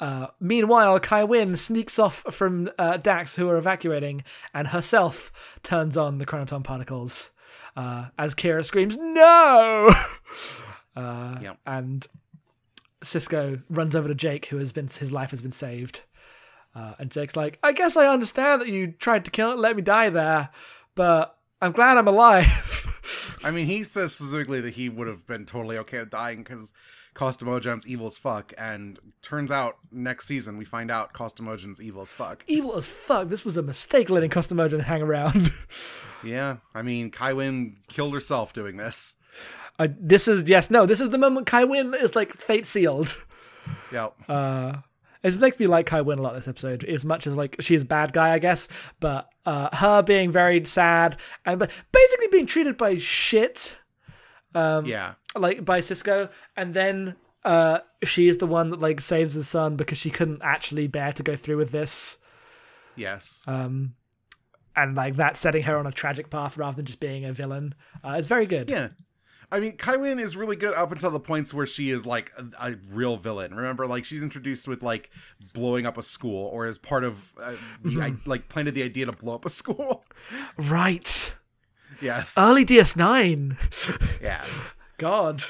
[0.01, 5.97] uh, meanwhile, Kai Winn sneaks off from uh, Dax, who are evacuating, and herself turns
[5.97, 7.31] on the chronoton particles
[7.77, 9.91] uh, as Kira screams, "No!"
[10.97, 11.59] Uh, Yep.
[11.67, 12.07] And
[13.05, 16.01] Sisko runs over to Jake, who has been his life has been saved.
[16.75, 19.77] Uh, and Jake's like, "I guess I understand that you tried to kill it, let
[19.77, 20.49] me die there,
[20.95, 25.45] but I'm glad I'm alive." I mean, he says specifically that he would have been
[25.45, 26.73] totally okay with dying because
[27.17, 28.53] Kosst Amojan's evil as fuck.
[28.59, 32.45] And turns out next season we find out Kosst Amojan's evil as fuck.
[32.47, 33.29] Evil as fuck.
[33.29, 35.53] This was a mistake letting Kosst Amojan hang around.
[36.25, 39.15] Yeah, I mean, Kai Winn killed herself doing this.
[39.79, 40.85] Uh, this is yes, no.
[40.87, 43.17] This is the moment Kai Winn is like fate sealed.
[43.93, 44.09] Yeah.
[44.29, 44.79] Uh,
[45.23, 47.83] It makes me like Kai Winn a lot this episode, as much as like she's
[47.83, 48.67] a bad guy, I guess.
[48.99, 53.77] But uh, her being very sad and but basically being treated by shit,
[54.85, 55.15] yeah.
[55.35, 57.15] like by Sisko, and then
[57.45, 61.13] uh, she is the one that like saves his son because she couldn't actually bear
[61.13, 62.17] to go through with this,
[62.97, 63.43] Yes.
[63.47, 63.95] um,
[64.75, 67.75] and like that setting her on a tragic path rather than just being a villain.
[68.05, 68.69] Uh, it's very good.
[68.71, 68.89] Yeah.
[69.51, 72.33] I mean, Kai Winn is really good up until the points where she is like
[72.37, 73.55] a, a real villain.
[73.55, 75.09] Remember, like she's introduced with like
[75.55, 79.07] blowing up a school, or as part of uh, the, I, like planted the idea
[79.07, 80.05] to blow up a school.
[80.59, 81.33] Right.
[82.01, 82.37] Yes.
[82.37, 83.57] Early DS9.
[84.23, 84.45] yeah.
[84.99, 85.45] God.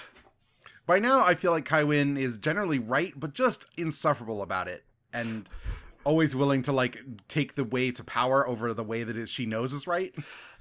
[0.86, 4.84] By now, I feel like Kai Winn is generally right, but just insufferable about it,
[5.12, 5.48] and
[6.04, 9.44] always willing to like take the way to power over the way that it, she
[9.46, 10.14] knows is right.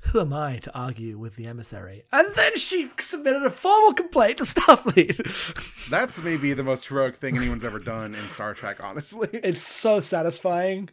[0.09, 2.03] Who am I to argue with the emissary?
[2.11, 5.89] And then she submitted a formal complaint to Starfleet.
[5.89, 8.83] That's maybe the most heroic thing anyone's ever done in Star Trek.
[8.83, 10.89] Honestly, it's so satisfying.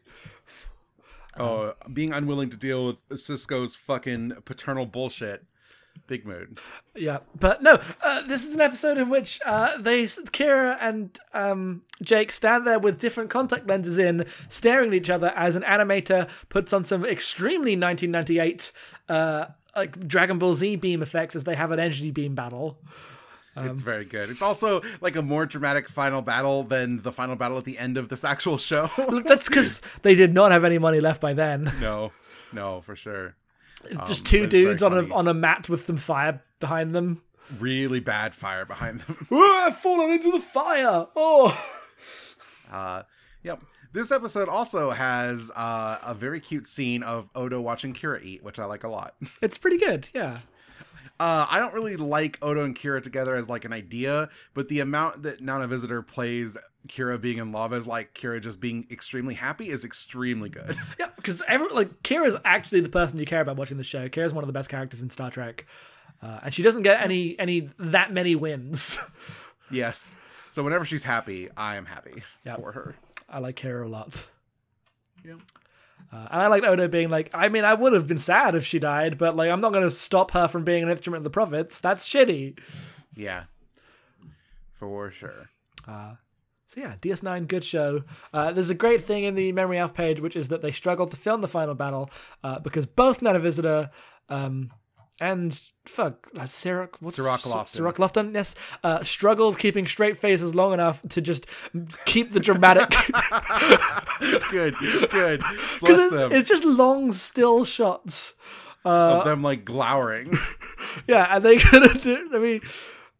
[1.38, 5.45] Oh, being unwilling to deal with Sisko's fucking paternal bullshit.
[6.07, 6.59] Big mood.
[6.95, 11.83] Yeah, but no, uh, this is an episode in which uh, they, Kira and um,
[12.03, 16.29] Jake, stand there with different contact lenses in, staring at each other as an animator
[16.49, 18.73] puts on some extremely 1998
[19.09, 22.79] uh, like Dragon Ball Z beam effects as they have an energy beam battle.
[23.57, 24.31] It's very good.
[24.31, 27.97] It's also like a more dramatic final battle than the final battle at the end
[27.99, 28.91] of this actual show.
[29.27, 31.73] That's because they did not have any money left by then.
[31.81, 32.12] no,
[32.53, 33.35] no, for sure.
[33.83, 36.41] Just Um, two but it's very dudes on a on a mat with some fire
[36.61, 37.21] behind them.
[37.59, 39.27] Really bad fire behind them.
[39.33, 41.07] I've fallen into the fire.
[41.17, 41.53] Oh.
[42.71, 43.03] Uh,
[43.43, 43.61] yep.
[43.93, 48.59] This episode also has uh, a very cute scene of Odo watching Kira eat, which
[48.59, 49.15] I like a lot.
[49.43, 50.38] It's pretty good, yeah.
[51.23, 54.81] Uh, I don't really like Odo and Kira together as like an idea, but the
[54.81, 56.57] amount that Nana Visitor plays
[56.89, 60.77] Kira being in love as like Kira just being extremely happy is extremely good.
[60.99, 64.09] Yeah, because every like Kira's actually the person you care about watching the show.
[64.09, 65.65] Kira's one of the best characters in Star Trek,
[66.21, 68.99] uh, and she doesn't get any any that many wins.
[69.71, 70.17] yes.
[70.51, 72.57] So whenever she's happy, I am happy Yep.
[72.57, 72.97] for her.
[73.29, 74.27] I like Kira a lot,
[75.25, 75.35] Yeah.
[76.12, 78.66] Uh, and I like Odo being like, I mean, I would have been sad if
[78.66, 81.25] she died, but like, I'm not going to stop her from being an instrument of
[81.25, 81.79] the prophets.
[81.79, 82.59] That's shitty.
[83.16, 83.44] Yeah.
[84.79, 85.46] For sure.
[86.72, 88.03] So yeah, DS9, good show.
[88.33, 91.11] Uh, there's a great thing in the Memory Alpha page, which is that they struggled
[91.11, 92.11] to film the final battle
[92.42, 93.90] uh, because both Nana Visitor
[94.31, 94.70] um,
[95.20, 97.68] and fuck, uh, Cirroc, what's Cirroc Lofton.
[97.68, 101.46] Cirroc Lofton, yes, uh, struggled keeping straight faces long enough to just
[102.05, 102.90] keep the dramatic.
[104.51, 104.75] Good.
[105.11, 105.40] Good.
[105.81, 106.33] Bless it's, them.
[106.33, 108.35] it's just long still shots.
[108.85, 110.33] of them like glowering.
[111.07, 112.29] Yeah, and they couldn't do.
[112.35, 112.61] I mean,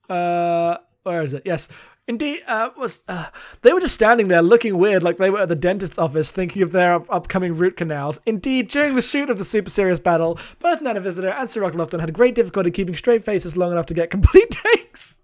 [0.09, 1.43] uh, where is it?
[1.45, 1.69] Yes,
[2.09, 2.41] indeed.
[2.47, 3.27] Uh, was uh,
[3.63, 6.63] they were just standing there looking weird, like they were at the dentist's office, thinking
[6.63, 8.21] of their up- upcoming root canals.
[8.27, 12.01] Indeed, during the shoot of the super serious battle, both Nana Visitor and Cirroc Lofton
[12.01, 15.15] had great difficulty keeping straight faces long enough to get complete takes.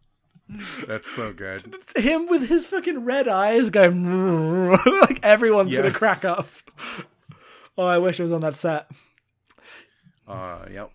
[0.86, 1.74] That's so good.
[1.96, 4.70] Him with his fucking red eyes going
[5.02, 6.48] like everyone's gonna crack up.
[7.76, 8.90] Oh, I wish I was on that set.
[10.26, 10.90] Uh, yep.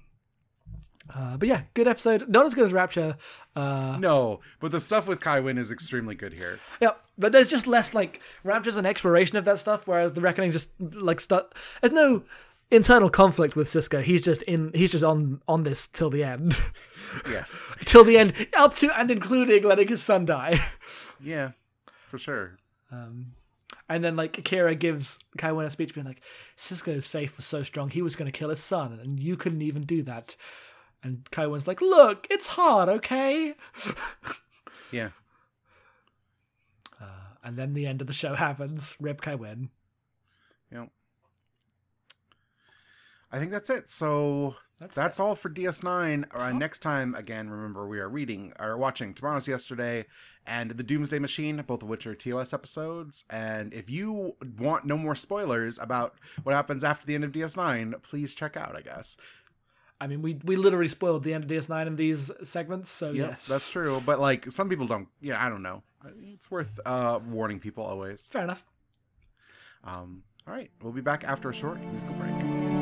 [1.15, 2.27] Uh, but yeah, good episode.
[2.27, 3.17] Not as good as Rapture.
[3.55, 6.59] Uh, No, but the stuff with Kai Winn is extremely good here.
[6.81, 10.51] Yeah, but there's just less like Rapture's an exploration of that stuff, whereas the Reckoning
[10.51, 11.77] just like stuff.
[11.81, 12.23] There's no
[12.71, 14.01] internal conflict with Sisko.
[14.03, 14.71] He's just in.
[14.73, 16.57] He's just on on this till the end,
[17.29, 17.63] Yes.
[17.85, 20.59] till the end, up to and including letting his son die.
[21.25, 21.51] Yeah,
[22.09, 22.57] for sure.
[23.89, 26.21] And then like Kira gives Kai Winn a speech being like,
[26.57, 29.61] Sisko's faith was so strong he was going to kill his son, and you couldn't
[29.61, 30.35] even do that.
[31.03, 33.55] And Kai Winn's like, look, it's hard, okay.
[34.91, 35.09] Yeah.
[37.43, 38.95] And then the end of the show happens.
[38.99, 39.69] Rip Kai Winn.
[40.71, 40.89] Yep.
[43.31, 43.89] I think that's it.
[43.89, 46.25] So that's, all for DS9.
[46.33, 50.05] Uh, next time, again, remember we are reading or watching Tomorrow's Yesterday
[50.45, 53.25] and The Doomsday Machine, both of which are TOS episodes.
[53.29, 58.01] And if you want no more spoilers about what happens after the end of DS9,
[58.03, 59.17] please check out, I guess.
[60.03, 63.29] I mean, we we literally spoiled the end of DS9 in these segments, so Yep,
[63.29, 64.03] yes, that's true.
[64.05, 65.07] But like some people don't.
[65.21, 65.81] Yeah, I don't know.
[66.21, 68.27] It's worth uh, warning people always.
[68.29, 68.65] fair enough.
[69.85, 72.72] Um, all right, we'll be back after a short musical break.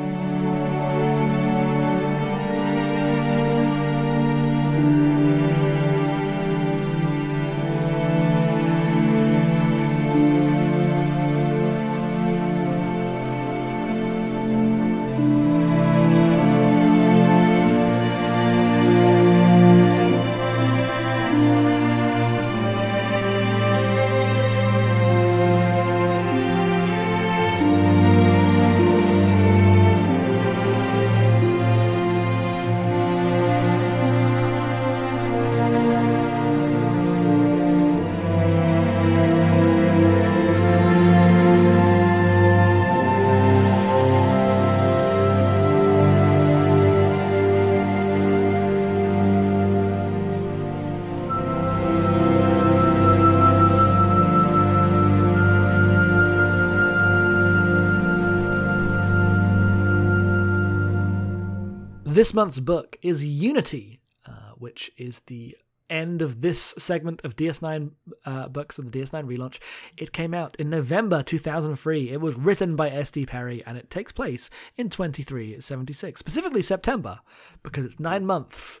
[62.12, 65.56] This month's book is Unity, uh, which is the
[65.88, 67.92] end of this segment of DS9
[68.26, 69.60] uh, books of the DS9 relaunch.
[69.96, 72.10] It came out in November 2003.
[72.10, 73.24] It was written by S.D.
[73.24, 77.20] Perry and it takes place in 2376, specifically September,
[77.62, 78.78] because it's nine months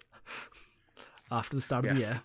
[1.30, 2.20] after the start of the year.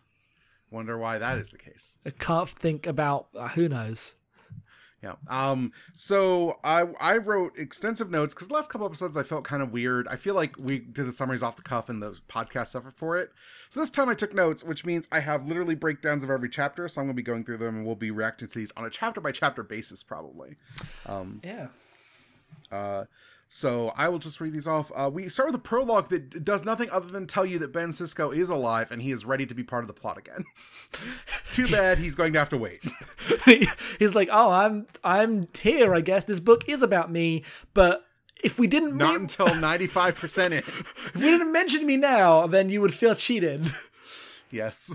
[0.71, 1.99] Wonder why that is the case.
[2.05, 4.15] I can't think about uh, who knows.
[5.03, 5.13] Yeah.
[5.29, 5.71] Um.
[5.93, 9.71] So I I wrote extensive notes because the last couple episodes I felt kind of
[9.71, 10.07] weird.
[10.07, 13.15] I feel like we did the summaries off the cuff and the podcast suffered for
[13.17, 13.31] it.
[13.69, 16.87] So this time I took notes, which means I have literally breakdowns of every chapter.
[16.87, 18.89] So I'm gonna be going through them and we'll be reacting to these on a
[18.89, 20.55] chapter by chapter basis probably.
[21.05, 21.67] Um, Yeah.
[22.71, 23.05] Uh.
[23.49, 24.91] So I will just read these off.
[24.93, 27.71] Uh, we start with a prologue that d- does nothing other than tell you that
[27.71, 30.43] Ben Sisko is alive and he is ready to be part of the plot again.
[31.53, 32.83] Too bad he's going to have to wait.
[33.99, 35.95] He's like, "Oh, I'm I'm here.
[35.95, 38.03] I guess this book is about me, but
[38.43, 40.53] if we didn't Not re- until 95% in.
[40.57, 43.73] if we didn't mention me now, then you would feel cheated."
[44.51, 44.91] Yes.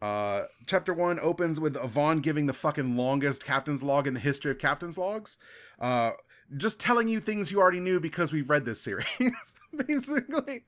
[0.00, 4.50] Uh, chapter one opens with Vaughn giving the fucking longest captain's log in the history
[4.50, 5.36] of captain's logs.
[5.78, 6.12] Uh,
[6.56, 9.06] just telling you things you already knew because we've read this series,
[9.86, 10.64] basically.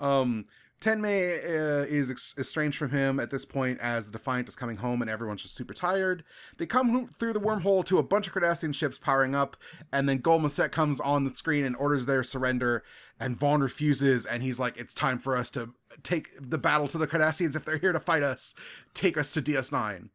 [0.00, 0.46] Um,
[0.82, 5.00] Tenmei uh, is estranged from him at this point as the Defiant is coming home
[5.00, 6.24] and everyone's just super tired.
[6.58, 9.56] They come through the wormhole to a bunch of Cardassian ships powering up,
[9.92, 12.82] and then Gul Macet comes on the screen and orders their surrender,
[13.20, 15.70] and Vaughn refuses, and he's like, It's time for us to
[16.02, 18.52] take the battle to the Cardassians if they're here to fight us.
[18.92, 20.08] Take us to DS9.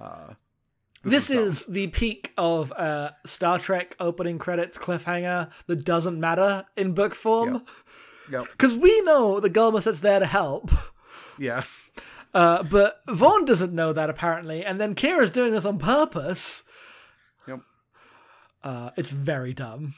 [0.00, 0.34] Uh,
[1.08, 6.92] This is the peak of uh, Star Trek opening credits cliffhanger that doesn't matter in
[6.94, 7.64] book form.
[8.30, 8.46] Yep.
[8.52, 10.70] Because we know the Gul Macet's there to help,
[11.38, 11.90] Yes.
[12.34, 16.62] uh, but Vaughn doesn't know that apparently, and then Kira's doing this on purpose.
[17.46, 17.60] Yep.
[18.62, 19.94] Uh, it's very dumb.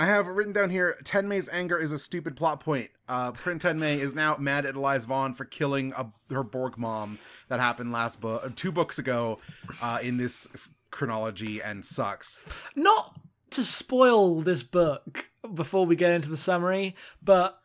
[0.00, 2.88] I have written down here Tenmei's anger is a stupid plot point.
[3.06, 7.18] Uh, Prynn Tenmei is now mad at Elias Vaughn for killing a, her Borg mom
[7.48, 9.40] that happened last book, two books ago
[9.82, 10.48] uh, in this
[10.90, 12.40] chronology and sucks.
[12.74, 17.60] Not to spoil this book before we get into the summary, but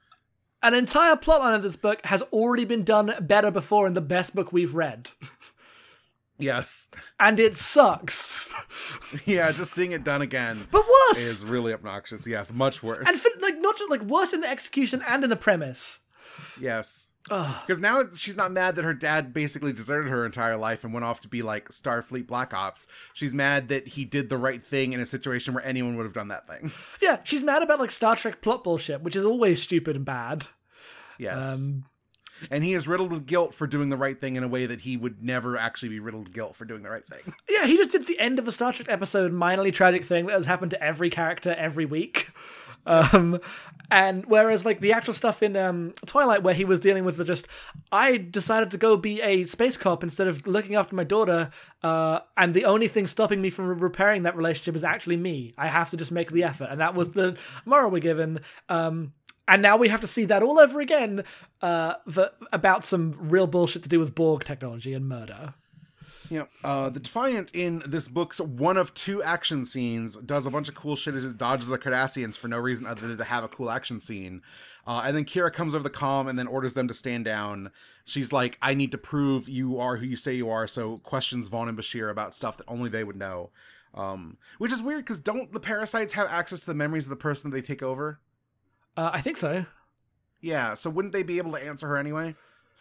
[0.62, 4.36] an entire plotline of this book has already been done better before in the best
[4.36, 5.12] book we've read.
[6.38, 6.90] Yes.
[7.18, 8.50] And it sucks.
[9.26, 11.18] Yeah, just seeing it done again but worse.
[11.18, 12.26] is really obnoxious.
[12.28, 13.06] Yes, much worse.
[13.08, 16.00] and for, like not just like worse in the execution and in the premise.
[16.60, 17.08] yes.
[17.28, 20.94] Because now it's, she's not mad that her dad basically deserted her entire life and
[20.94, 22.86] went off to be like Starfleet Black Ops.
[23.14, 26.14] She's mad that he did the right thing in a situation where anyone would have
[26.14, 26.72] done that thing.
[27.02, 30.48] Yeah, she's mad about like Star Trek plot bullshit, which is always stupid and bad.
[31.18, 31.56] Yes.
[31.56, 31.86] Um,
[32.52, 34.82] and he is riddled with guilt for doing the right thing in a way that
[34.82, 37.34] he would never actually be riddled with guilt for doing the right thing.
[37.50, 40.34] yeah, he just did the end of a Star Trek episode, minorly tragic thing that
[40.34, 42.30] has happened to every character every week.
[42.86, 43.40] Um,
[43.90, 47.24] and whereas like the actual stuff in um, Twilight, where he was dealing with the
[47.24, 47.48] just,
[47.92, 51.52] I decided to go be a space cop instead of looking after my daughter,
[51.84, 55.54] uh, and the only thing stopping me from repairing that relationship is actually me.
[55.58, 58.42] I have to just make the effort, and that was the moral we're given.
[58.70, 59.14] Um,
[59.48, 61.24] and now we have to see that all over again
[61.62, 65.54] uh, for, about some real bullshit to do with Borg technology and murder.
[66.30, 70.68] Know, uh, the Defiant in this book's one of two action scenes does a bunch
[70.68, 73.44] of cool shit as it dodges the Cardassians for no reason other than to have
[73.44, 74.42] a cool action scene.
[74.88, 77.72] Uh, and then Kira comes over the comm and then orders them to stand down.
[78.06, 81.48] She's like, I need to prove you are who you say you are, so questions
[81.48, 83.52] Vaughn and Bashir about stuff that only they would know.
[83.94, 87.16] Um, which is weird because don't the parasites have access to the memories of the
[87.16, 88.20] person that they take over?
[88.98, 89.66] Uh, I think so.
[90.42, 92.36] Yeah, so wouldn't they be able to answer her anyway?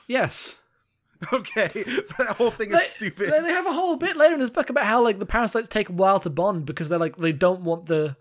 [0.07, 0.57] Yes.
[1.33, 1.71] Okay,
[2.05, 3.33] so that whole thing is They- stupid.
[3.33, 5.69] They, they have a whole bit later in this book about how like the parasites
[5.69, 8.17] take a while to bond because they're like they don't want the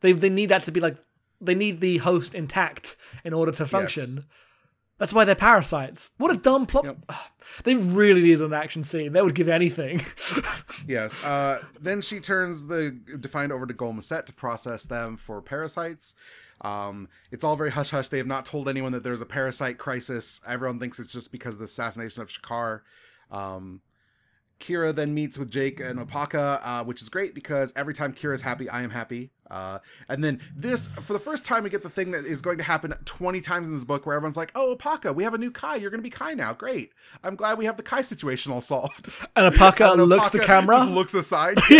[0.00, 0.96] they they need that to be like
[1.40, 4.24] they need the host intact in order to function.
[4.96, 6.10] That's why they're parasites.
[6.16, 6.96] What a dumb plot.
[7.62, 9.12] They really need an action scene.
[9.12, 10.04] They would give anything.
[10.88, 11.22] Yes.
[11.22, 16.14] Uh, then she turns the Defiant over to Gul Macet to process them for parasites.
[16.60, 18.08] Um, it's all very hush hush.
[18.08, 20.40] They have not told anyone that there's a parasite crisis.
[20.46, 22.80] Everyone thinks it's just because of the assassination of Shakaar.
[23.30, 23.80] Um,
[24.60, 28.42] Kira then meets with Jake and Opaka, uh, which is great because every time Kira's
[28.42, 29.30] happy, I am happy.
[29.50, 29.78] Uh,
[30.08, 32.64] and then this, for the first time, we get the thing that is going to
[32.64, 35.50] happen 20 times in this book where everyone's like, oh, Opaka, we have a new
[35.50, 35.76] Kai.
[35.76, 36.52] You're going to be Kai now.
[36.52, 36.92] Great.
[37.22, 39.08] I'm glad we have the Kai situation all solved.
[39.36, 40.76] and Opaka And looks to Opaka camera.
[40.78, 41.58] Just looks aside.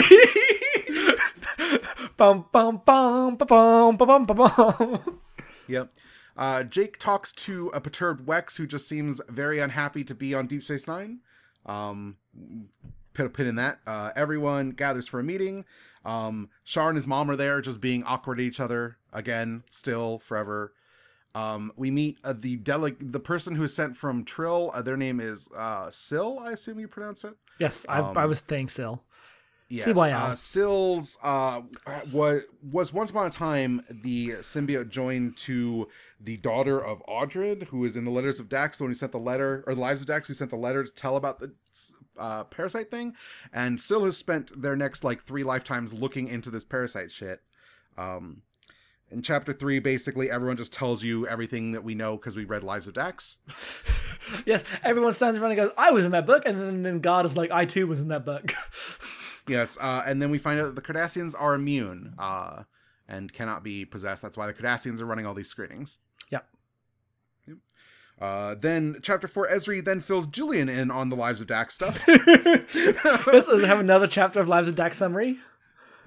[2.19, 5.21] bum bum bum ba, bum ba, bum bum.
[5.67, 5.95] Yep.
[6.37, 10.47] Uh, Jake talks to a perturbed Wex who just seems very unhappy to be on
[10.47, 11.21] Deep Space Nine.
[11.67, 12.17] Um,
[13.13, 13.81] put a pin in that.
[13.87, 15.65] Uh, everyone gathers for a meeting.
[16.05, 20.19] Um, Shar and his mom are there, just being awkward at each other again, still
[20.19, 20.73] forever.
[21.35, 24.71] Um, we meet uh, the dele- the person who is sent from Trill.
[24.73, 27.35] Uh, their name is uh, Cyl, I assume you pronounce it.
[27.59, 29.03] Yes, I, I was saying still.
[29.71, 30.13] Yes, CYL.
[30.15, 31.61] uh, Sills uh,
[32.11, 35.89] was was once upon a time the symbiote joined to
[36.19, 39.13] the daughter of Audrid, who is in the Letters of Dax, the one who sent
[39.13, 41.53] the letter, or the Lives of Dax, who sent the letter to tell about the
[42.19, 43.15] uh, parasite thing.
[43.53, 47.43] And Cyl has spent their next like three lifetimes looking into this parasite shit.
[47.99, 48.43] Um,
[49.11, 52.63] in chapter three, basically everyone just tells you everything that we know because we read
[52.63, 53.39] Lives of Dax.
[54.45, 57.25] Yes, everyone stands around and goes, "I was in that book," and then, then Gard
[57.25, 58.53] is like, "I too was in that book."
[59.49, 62.65] Yes, uh, and then we find out that the Cardassians are immune uh,
[63.09, 64.23] and cannot be possessed.
[64.23, 65.99] That's why the Cardassians are running all these screenings.
[66.31, 66.47] yep.
[68.21, 72.03] Uh, then chapter four, Ezri then fills Julian in on the Lives of Dax stuff.
[72.09, 75.39] Let's let's have another chapter of Lives of Dax summary.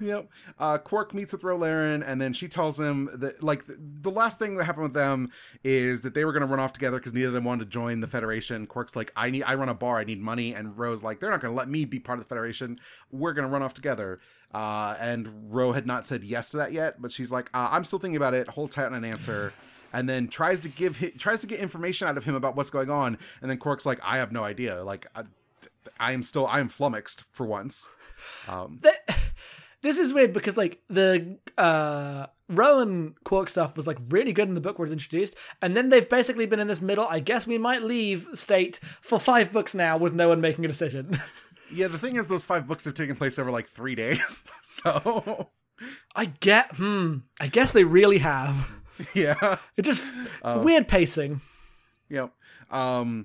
[0.02, 0.28] Yep.
[0.58, 4.10] Uh, Quark meets with Ro Laren, and then she tells him that like the, the
[4.10, 5.30] last thing that happened with them
[5.62, 7.70] is that they were going to run off together because neither of them wanted to
[7.70, 8.66] join the Federation.
[8.66, 11.30] Quark's like, I need, I run a bar, I need money, and Ro's like, they're
[11.30, 12.80] not going to let me be part of the Federation.
[13.10, 14.20] We're going to run off together.
[14.52, 17.84] Uh, and Ro had not said yes to that yet, but she's like, uh, I'm
[17.84, 18.48] still thinking about it.
[18.48, 19.52] Hold tight on an answer.
[19.94, 22.70] And then tries to give hi- tries to get information out of him about what's
[22.70, 24.82] going on, and then Quark's like, "I have no idea.
[24.82, 25.24] Like, I,
[26.00, 27.88] I am still I am flummoxed for once."
[28.48, 29.18] Um, Th-
[29.82, 34.54] This is weird because like the uh Rowan Quark stuff was like really good in
[34.54, 37.06] the book where it's introduced, and then they've basically been in this middle.
[37.08, 40.68] I guess we might leave state for five books now with no one making a
[40.68, 41.20] decision.
[41.74, 44.44] Yeah, the thing is, those five books have taken place over like three days.
[44.62, 45.48] So,
[46.14, 47.20] I get, hmm.
[47.40, 48.70] I guess they really have.
[49.14, 50.04] yeah, It just
[50.44, 51.40] weird pacing.
[52.10, 52.30] yep.
[52.70, 53.24] Um,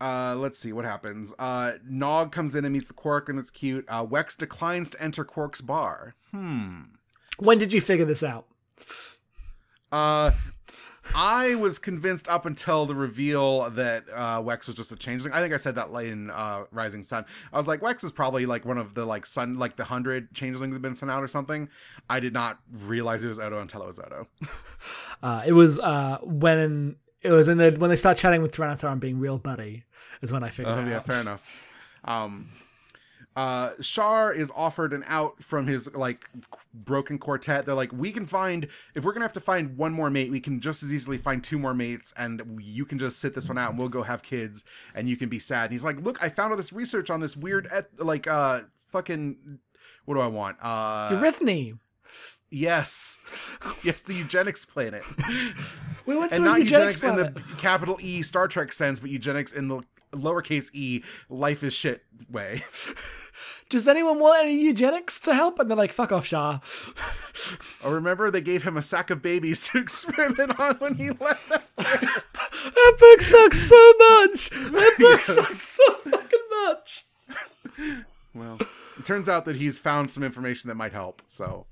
[0.00, 1.32] uh, let's see what happens.
[1.38, 3.84] Uh, Nog comes in and meets the Quark, and it's cute.
[3.88, 6.14] Uh, Wex declines to enter Quark's bar.
[6.30, 6.80] Hmm.
[7.38, 8.46] When did you figure this out?
[9.90, 10.32] Uh,
[11.14, 15.34] I was convinced up until the reveal that uh, Wex was just a changeling.
[15.34, 17.26] I think I said that late in uh, Rising Sun.
[17.52, 20.32] I was like, Wex is probably like one of the like sun, like the hundred
[20.34, 21.68] changelings that have been sent out or something.
[22.08, 24.28] I did not realize it was Odo until it was Odo.
[25.22, 28.92] Uh, it was uh when it was in the when they start chatting with Taran'atar
[28.92, 29.84] and being real buddy
[30.22, 31.06] is when I figured Oh it yeah, out.
[31.06, 31.42] fair enough.
[32.04, 32.50] Um,
[33.36, 36.20] uh, Shar is offered an out from his like
[36.72, 37.66] broken quartet.
[37.66, 40.38] They're like, we can find if we're gonna have to find one more mate, we
[40.38, 43.58] can just as easily find two more mates, and you can just sit this one
[43.58, 44.62] out, and we'll go have kids,
[44.94, 45.64] and you can be sad.
[45.64, 48.60] And he's like, look, I found all this research on this weird, et- like, uh,
[48.92, 49.58] fucking,
[50.04, 50.58] what do I want?
[50.62, 51.76] Uh, Eurythmy.
[52.54, 53.18] Yes,
[53.82, 55.02] yes, the eugenics planet,
[56.06, 59.10] We went to and not eugenics, eugenics in the capital E Star Trek sense, but
[59.10, 59.80] eugenics in the
[60.12, 62.62] lowercase e life is shit way.
[63.70, 65.58] Does anyone want any eugenics to help?
[65.58, 66.60] And they're like, fuck off, Shar.
[67.82, 71.48] Oh, remember they gave him a sack of babies to experiment on when he left.
[71.48, 74.50] That That book sucks so much.
[74.50, 77.06] That book sucks so fucking much.
[78.32, 78.58] well,
[78.96, 81.20] it turns out that he's found some information that might help.
[81.26, 81.66] So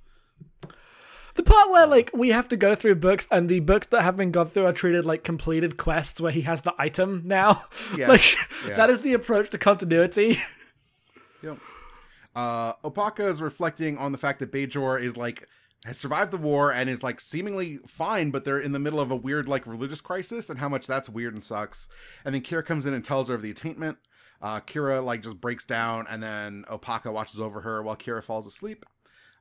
[1.34, 4.16] The part where like we have to go through books and the books that have
[4.16, 7.64] been gone through are treated like completed quests where he has the item now.
[7.96, 8.74] Yes, like yeah.
[8.76, 10.40] that is the approach to continuity.
[11.42, 11.58] Yep.
[12.34, 15.48] Uh, Opaka is reflecting on the fact that Bajor is like
[15.84, 19.10] has survived the war and is like seemingly fine, but they're in the middle of
[19.10, 21.88] a weird like religious crisis and how much that's weird and sucks.
[22.24, 23.98] And then Kira comes in and tells her of the attainment.
[24.40, 28.46] Uh, Kira like just breaks down, and then Opaka watches over her while Kira falls
[28.46, 28.84] asleep.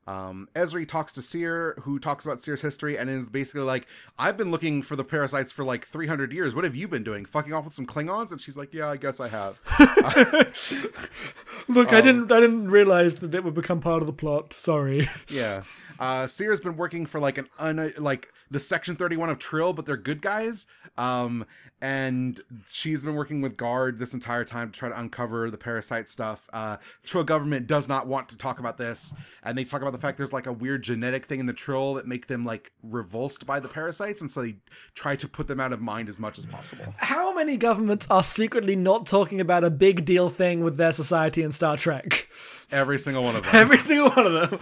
[0.07, 3.85] Um, Ezri talks to Seer, who talks about Seer's history and is basically like,
[4.17, 6.55] I've been looking for the parasites for like 300 years.
[6.55, 7.23] What have you been doing?
[7.25, 8.31] Fucking off with some Klingons?
[8.31, 9.59] And she's like, Yeah, I guess I have.
[11.67, 14.53] Look, I didn't I didn't realize that it would become part of the plot.
[14.53, 15.09] Sorry.
[15.29, 15.63] Yeah.
[15.99, 19.85] Uh Seer's been working for like an un like the section 31 of Trill, but
[19.85, 20.65] they're good guys.
[20.97, 21.45] Um
[21.81, 26.09] and she's been working with Gard this entire time to try to uncover the parasite
[26.09, 26.47] stuff.
[26.53, 29.13] Uh Trill government does not want to talk about this.
[29.43, 31.95] And they talk about the fact there's like a weird genetic thing in the Trill
[31.95, 34.55] that make them like revulsed by the parasites, and so they
[34.93, 36.93] try to put them out of mind as much as possible.
[36.97, 41.41] How many governments are secretly not talking about a big deal thing with their society
[41.41, 42.27] in Star Trek?
[42.71, 43.55] Every single one of them.
[43.55, 44.59] Every single one of them.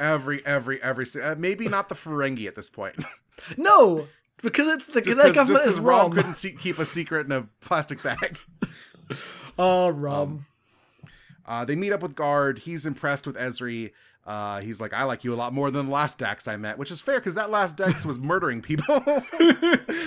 [0.00, 2.96] every every every uh, maybe not the Ferengi at this point.
[3.58, 4.08] No,
[4.42, 6.10] because it's because just government is Rom wrong.
[6.12, 8.38] couldn't see- keep a secret in a plastic bag.
[9.58, 10.44] Oh, Rom.
[11.46, 12.58] Uh, they meet up with Gard.
[12.58, 13.92] He's impressed with Ezri.
[14.26, 16.76] Uh, he's like, I like you a lot more than the last Dax I met,
[16.76, 19.02] which is fair because that last Dax was murdering people.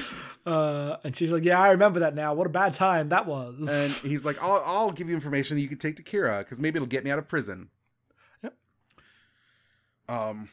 [0.45, 2.33] Uh, and she's like, "Yeah, I remember that now.
[2.33, 5.67] What a bad time that was." and he's like, I'll, I'll give you information you
[5.67, 7.69] can take to Kira because maybe it'll get me out of prison.
[8.41, 8.53] Yep.
[10.07, 10.49] Um,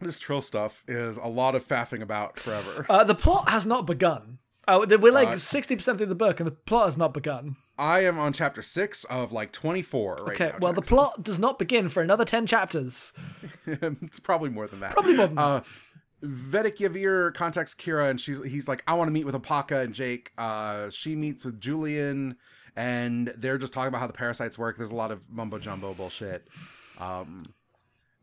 [0.00, 2.86] this Trill stuff is a lot of faffing about forever.
[2.90, 4.38] Uh, the plot has not begun.
[4.68, 7.56] Oh, we're like Uh, sixty percent through the book, and the plot has not begun.
[7.78, 10.58] I am on chapter six of like 24 right Okay, now.
[10.60, 13.12] well, the plot does not begin for another ten chapters.
[13.66, 14.92] it's probably more than that.
[14.92, 15.42] Probably more than that.
[15.42, 15.60] Uh,
[16.24, 19.94] Vedek Yevir contacts Kira and she's he's like, I want to meet with Opaka and
[19.94, 20.32] Jake.
[20.38, 22.36] Uh, she meets with Julian
[22.74, 24.78] and they're just talking about how the parasites work.
[24.78, 26.48] There's a lot of mumbo jumbo bullshit.
[26.98, 27.44] Um,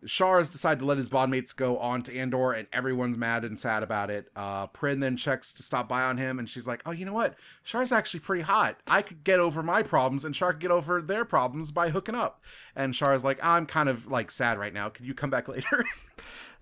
[0.06, 3.58] Shar has decided to let his bondmates go on to Andor, and everyone's mad and
[3.60, 4.30] sad about it.
[4.36, 7.14] Uh, Prynn then checks to stop by on him, and she's like, "Oh, you know
[7.14, 7.36] what?
[7.64, 8.78] Shar's actually pretty hot.
[8.88, 12.16] I could get over my problems, and Shar could get over their problems by hooking
[12.16, 12.41] up."
[12.76, 14.89] And Shar's like, "I'm kind of like sad right now.
[14.89, 15.86] Could you come back later?"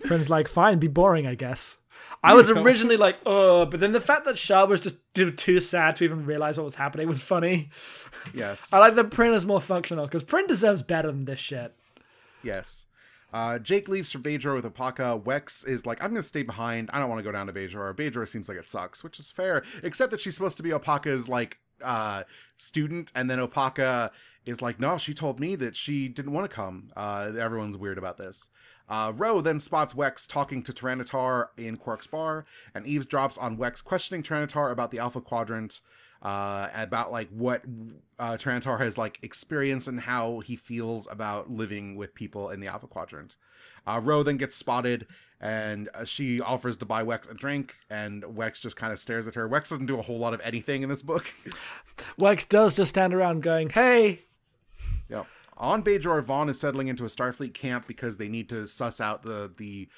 [0.04, 1.78] Prynn's like, fine, be boring, I guess.
[2.24, 5.60] I was originally like, oh, but then the fact that Shar was just too- too
[5.60, 7.70] sad to even realize what was happening was funny.
[8.34, 8.74] yes.
[8.74, 11.76] I like that Prynn is more functional because Prynn deserves better than this shit.
[12.44, 12.88] Yes.
[13.34, 15.22] Uh, Jake leaves for Bajor with Opaka.
[15.22, 16.90] Wex is like, I'm going to stay behind.
[16.94, 17.96] I don't want to go down to Bajor.
[17.96, 21.30] Bajor seems like it sucks, which is fair, except that she's supposed to be Opaka's
[21.30, 22.24] like uh,
[22.58, 24.12] student, and then Opaka
[24.46, 26.90] is like, no, she told me that she didn't want to come.
[26.96, 28.50] Uh, everyone's weird about this.
[28.90, 33.84] Uh, Ro then spots Wex talking to Taran'atar in Quark's bar, and eavesdrops on Wex
[33.84, 35.80] questioning Taran'atar about the Alpha Quadrant,
[36.22, 37.64] uh, about like what
[38.20, 42.68] uh, Taran'atar has like experienced and how he feels about living with people in the
[42.68, 43.36] Alpha Quadrant.
[43.88, 45.08] Uh, Ro then gets spotted,
[45.40, 49.28] and uh, she offers to buy Wex a drink, and Wex just kind of stares
[49.28, 49.50] at her.
[49.50, 51.34] Wex doesn't do a whole lot of anything in this book.
[52.20, 54.22] Wex does just stand around going, hey,
[55.10, 55.28] Yep.
[55.58, 59.24] On Bajor, Vaughn is settling into a Starfleet camp because they need to suss out
[59.24, 59.90] the the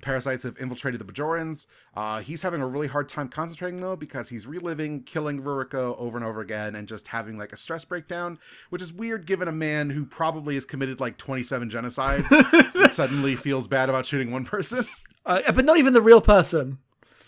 [0.00, 1.66] parasites have infiltrated the Bajorans.
[1.94, 6.16] Uh, he's having a really hard time concentrating though because he's reliving killing Ruriko over
[6.16, 8.38] and over again and just having like a stress breakdown,
[8.70, 13.36] which is weird given a man who probably has committed like 27 genocides and suddenly
[13.36, 14.86] feels bad about shooting one person.
[15.26, 16.78] uh, but not even the real person,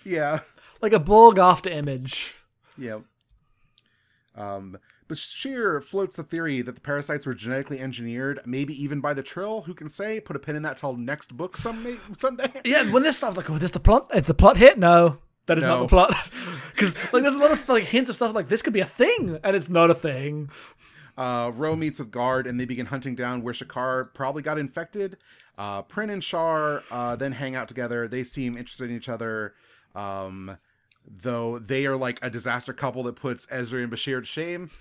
[0.04, 0.40] yeah.
[0.82, 2.34] like a Borg after image.
[2.76, 3.00] Yeah.
[4.36, 4.78] Um,
[5.08, 9.62] Bashir floats the theory that the parasites were genetically engineered, maybe even by the Trill.
[9.62, 10.20] Who can say?
[10.20, 12.50] Put a pin in that till next book some someday.
[12.64, 14.10] Yeah, when this stuff like, oh, is this the plot?
[14.14, 14.78] Is the plot hit?
[14.78, 16.14] No, that is not the plot.
[16.74, 18.84] Because like, there's a lot of like hints of stuff like this could be a
[18.84, 20.50] thing, and it's not a thing.
[21.16, 25.16] Uh, Ro meets with Gard, and they begin hunting down where Shakaar probably got infected.
[25.56, 28.08] Uh, Prynn and Shar uh, then hang out together.
[28.08, 29.54] They seem interested in each other,
[29.94, 30.56] um,
[31.06, 34.70] though they are like a disaster couple that puts Ezri and Bashir to shame.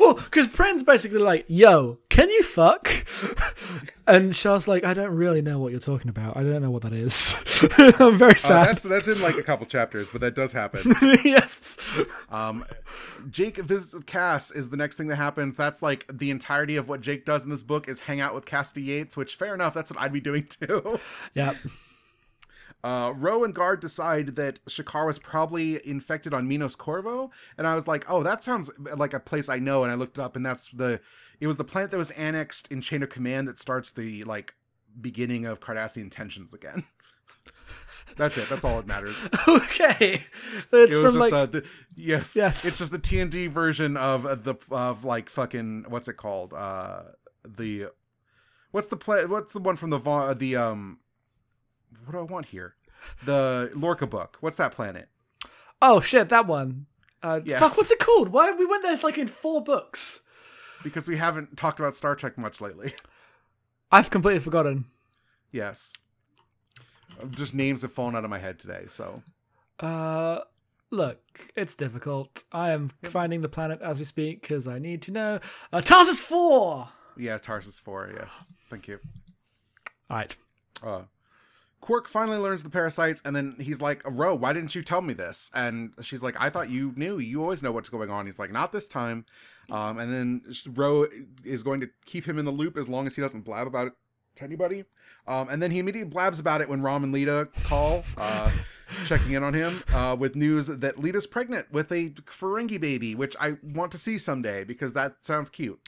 [0.00, 2.88] Well, because Prynn's basically like, "Yo, can you fuck?"
[4.06, 6.34] and Shar's like, "I don't really know what you're talking about.
[6.34, 7.36] I don't know what that is.
[8.00, 10.94] I'm very Uh, sad." that's that's in like a couple chapters, but that does happen.
[11.24, 11.76] yes.
[12.30, 12.64] Um,
[13.30, 15.58] Jake visits with Cass is the next thing that happens.
[15.58, 18.46] That's like the entirety of what Jake does in this book is hang out with
[18.46, 19.74] Cassidy Yates, which fair enough.
[19.74, 20.98] That's what I'd be doing too.
[21.34, 21.52] Yeah.
[22.86, 27.28] Uh, and Gard decide that Shakaar was probably infected on Minos Korva,
[27.58, 30.18] and I was like, "Oh, that sounds like a place I know." And I looked
[30.18, 31.00] it up, and that's the
[31.40, 34.54] it was the planet that was annexed in Chain of Command that starts the like
[35.00, 36.84] beginning of Cardassian tensions again.
[38.16, 38.48] that's it.
[38.48, 39.16] That's all that matters.
[39.48, 40.24] okay.
[40.72, 41.64] It's It was from just like uh, the,
[41.96, 42.64] yes, Yes.
[42.64, 46.54] It's just the TNG version of uh, the of like fucking what's it called?
[46.54, 47.00] Uh,
[47.44, 47.86] the
[48.70, 49.26] what's the play?
[49.26, 51.00] What's the one from the Va- the um?
[52.04, 52.75] What do I want here?
[53.24, 54.36] The Lorca book.
[54.40, 55.08] What's that planet?
[55.82, 56.86] oh shit, that one.
[57.22, 57.60] Uh, Yes.
[57.60, 58.28] Fuck, what's it called?
[58.28, 60.20] Why we went there like in four books?
[60.82, 62.94] Because we haven't talked about Star Trek much lately.
[63.90, 64.86] I've completely forgotten.
[65.52, 65.92] yes.
[67.30, 68.86] Just names have fallen out of my head today.
[68.88, 69.22] So
[69.80, 70.40] Uh,
[70.90, 71.20] look,
[71.54, 72.44] it's difficult.
[72.52, 75.40] I am finding the planet as we speak because I need to know.
[75.72, 76.88] Uh, Tarsus four.
[77.16, 78.10] yeah, Tarsus Four.
[78.14, 78.98] Yes, thank you.
[80.10, 80.36] All right.
[80.82, 81.02] uh,
[81.80, 85.14] Quark finally learns the parasites, and then he's like, "Ro, why didn't you tell me
[85.14, 87.18] this?" And she's like, "I thought you knew.
[87.18, 89.24] You always know what's going on." He's like, "Not this time."
[89.70, 90.42] Um, and then
[90.74, 91.06] Ro
[91.44, 93.88] is going to keep him in the loop as long as he doesn't blab about
[93.88, 93.92] it
[94.36, 94.84] to anybody.
[95.26, 98.50] Um, and then he immediately blabs about it when Rom and Leeta call, uh,
[99.06, 103.34] checking in on him uh, with news that Leeta's pregnant with a Ferengi baby, which
[103.40, 105.80] I want to see someday because that sounds cute.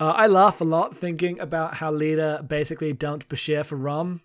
[0.00, 4.22] Uh, I laugh a lot thinking about how Lita basically dumped Bashir for Rom.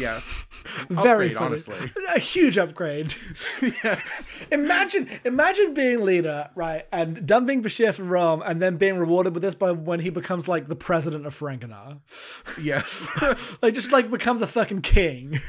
[0.00, 0.46] Yes,
[0.88, 1.46] Very Upgrade, funny.
[1.46, 1.92] honestly.
[2.14, 3.14] A huge upgrade.
[3.62, 4.28] yes.
[4.50, 9.42] imagine, imagine being Leeta, right, and dumping Bashir for Rom, and then being rewarded with
[9.42, 11.98] this by when he becomes like the president of Ferenginar.
[12.60, 13.06] Yes.
[13.62, 15.40] like just like becomes a fucking king.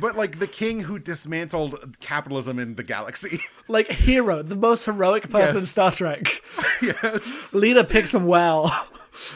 [0.00, 3.42] but like the king who dismantled capitalism in the galaxy.
[3.68, 5.62] Like hero, the most heroic person Yes.
[5.62, 6.42] in Star Trek.
[6.82, 7.52] yes.
[7.54, 8.88] Leeta picks him well.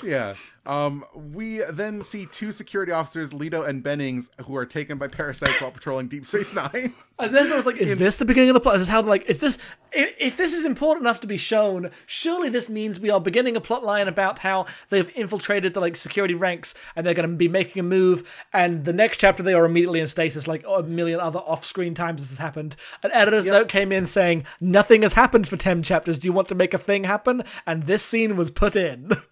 [0.05, 0.34] Yeah.
[0.66, 5.60] Um, we then see two security officers, Leto and Bennings, who are taken by parasites
[5.60, 6.94] while patrolling Deep Space Nine.
[7.18, 8.74] And then I was like, "Is this the beginning of the plot?
[8.74, 9.56] Is this how like is this?
[9.92, 13.56] If, if this is important enough to be shown, surely this means we are beginning
[13.56, 17.34] a plot line about how they've infiltrated the like security ranks and they're going to
[17.36, 18.44] be making a move.
[18.52, 22.20] And the next chapter, they are immediately in stasis, like a million other off-screen times
[22.20, 22.76] this has happened.
[23.02, 26.18] An editor's note came in saying, "Nothing has happened for ten chapters.
[26.18, 29.12] Do you want to make a thing happen?" And this scene was put in.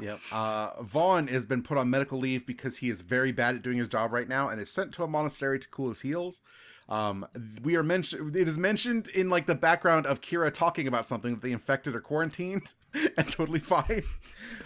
[0.00, 0.20] Yep.
[0.30, 3.78] Uh, Vaughn has been put on medical leave because he is very bad at doing
[3.78, 6.40] his job right now and is sent to a monastery to cool his heels.
[6.88, 7.26] Um,
[7.62, 8.36] we are mentioned.
[8.36, 11.94] It is mentioned in like the background of Kira talking about something that they infected
[11.94, 12.74] or quarantined,
[13.16, 14.02] and totally fine.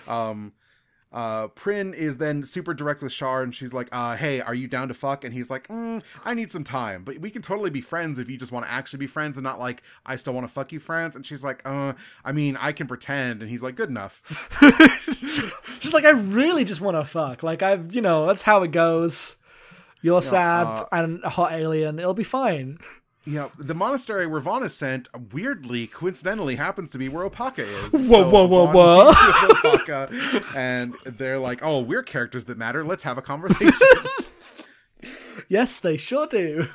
[0.08, 0.52] Um,
[1.16, 4.68] uh, Prynn is then super direct with Shar, and she's like, uh, "Hey, are you
[4.68, 7.70] down to fuck?" And he's like, mm, "I need some time, but we can totally
[7.70, 10.34] be friends if you just want to actually be friends and not like I still
[10.34, 13.50] want to fuck you, friends." And she's like, "Uh, I mean, I can pretend." And
[13.50, 14.20] he's like, "Good enough."
[15.80, 17.42] She's like, "I really just want to fuck.
[17.42, 19.36] Like I've, you know, that's how it goes."
[20.02, 21.98] You're sad uh, and a hot alien.
[21.98, 22.78] It'll be fine.
[23.26, 27.92] Yeah, the monastery where Vaughn is sent, weirdly, coincidentally, happens to be where Opaka is.
[28.08, 29.04] Whoa, whoa, whoa, Vaughn whoa.
[29.06, 32.84] meets with Opaka, and they're like, "Oh, we're characters that matter.
[32.84, 33.74] Let's have a conversation."
[35.48, 36.68] Yes, they sure do.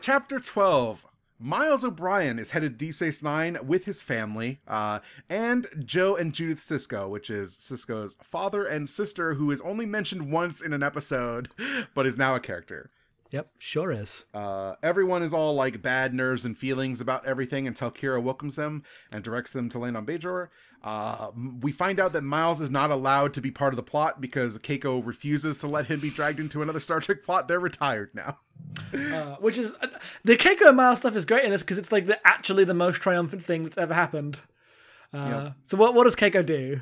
[0.00, 1.04] Chapter 12.
[1.40, 4.98] Miles O'Brien is headed Deep Space Nine with his family, uh,
[5.30, 10.32] and Joe and Judith Sisko, which is Sisko's father and sister, who is only mentioned
[10.32, 11.48] once in an episode,
[11.94, 12.90] but is now a character.
[13.30, 14.24] Yep, sure is.
[14.32, 18.82] Uh, everyone is all like bad nerves and feelings about everything until Kira welcomes them
[19.12, 20.48] and directs them to land on Bajor.
[20.82, 24.20] Uh, we find out that Miles is not allowed to be part of the plot
[24.20, 27.48] because Keiko refuses to let him be dragged into another Star Trek plot.
[27.48, 28.38] They're retired now.
[28.94, 29.88] Uh, which is uh,
[30.24, 32.74] the Keiko and Miles stuff is great in this because it's like the actually the
[32.74, 34.40] most triumphant thing that's ever happened.
[35.12, 35.52] Uh, Yeah.
[35.66, 36.80] So what what does Keiko do?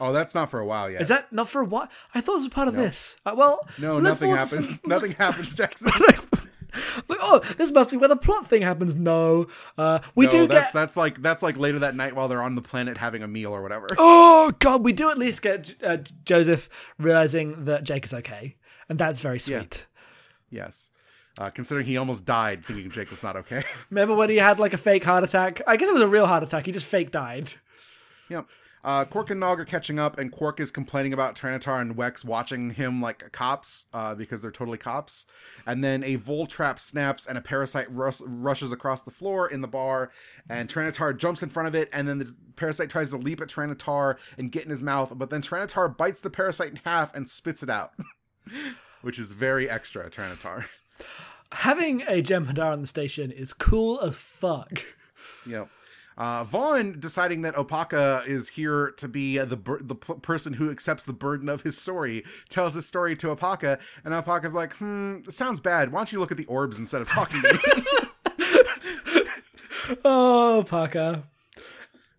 [0.00, 1.02] Oh, that's not for a while yet.
[1.02, 1.88] Is that not for a while?
[2.14, 3.16] I thought it was part of this.
[3.26, 4.80] Uh, well, no, nothing happens.
[4.80, 5.90] some- nothing happens, Jackson.
[7.08, 8.94] Like, oh, this must be where the plot thing happens.
[8.94, 10.72] No, uh, we no, do that's get.
[10.72, 13.52] that's like that's like later that night while they're on the planet having a meal
[13.52, 13.88] or whatever.
[13.98, 18.54] Oh God, we do at least get uh, Joseph realizing that Jake is okay,
[18.88, 19.86] and that's very sweet.
[20.48, 20.90] Yes.
[21.38, 23.64] Uh, considering he almost died thinking Jake was not okay.
[23.90, 25.60] Remember when he had like a fake heart attack?
[25.66, 26.66] I guess it was a real heart attack.
[26.66, 27.52] He just fake died.
[28.28, 28.46] Yep.
[28.82, 32.24] Uh, Quark and Nog are catching up, and Quark is complaining about Taran'atar and Wex
[32.24, 35.26] watching him like cops uh, because they're totally cops.
[35.66, 39.60] And then a Vol trap snaps, and a parasite rus- rushes across the floor in
[39.60, 40.10] the bar,
[40.48, 43.48] and Taran'atar jumps in front of it, and then the parasite tries to leap at
[43.48, 47.28] Taran'atar and get in his mouth, but then Taran'atar bites the parasite in half and
[47.28, 47.92] spits it out,
[49.02, 50.64] which is very extra, Taran'atar.
[51.52, 54.84] Having a Jem'Hadar on the station is cool as fuck.
[55.46, 55.68] Yep.
[56.20, 60.70] Uh, Vaughn deciding that Opaka is here to be the bur- the p- person who
[60.70, 65.20] accepts the burden of his story tells his story to Opaka, and Opaka's like, "Hmm,
[65.30, 65.90] sounds bad.
[65.90, 68.36] Why don't you look at the orbs instead of talking to me?"
[70.04, 71.22] Oh, Parker.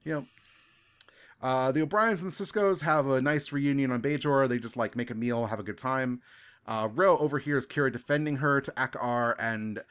[0.03, 0.23] yep.
[1.39, 4.49] Uh, the O'Briens and the Sisko's have a nice reunion on Bajor.
[4.49, 6.21] They just like make a meal, have a good time.
[6.67, 9.81] Uh, Ro overhears Kira defending her to Akaar, and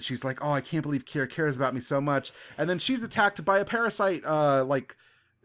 [0.00, 3.02] she's like, "Oh, I can't believe Kira cares about me so much." And then she's
[3.02, 4.24] attacked by a parasite.
[4.24, 4.96] Uh, like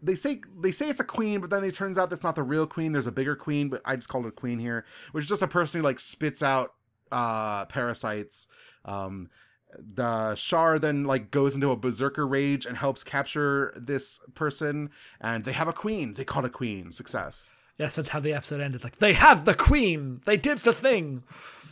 [0.02, 2.44] they say, they say it's a queen, but then it turns out that's not the
[2.44, 2.92] real queen.
[2.92, 5.42] There's a bigger queen, but I just called it a queen here, which is just
[5.42, 6.74] a person who like spits out
[7.12, 8.48] uh, parasites.
[8.86, 9.30] Um,
[9.78, 15.44] the Shar then like goes into a berserker rage and helps capture this person, and
[15.44, 16.14] they have a queen.
[16.14, 16.92] They call it a queen.
[16.92, 17.50] Success.
[17.78, 18.84] Yes, that's how the episode ended.
[18.84, 20.22] Like, they had the queen!
[20.26, 21.24] They did the thing!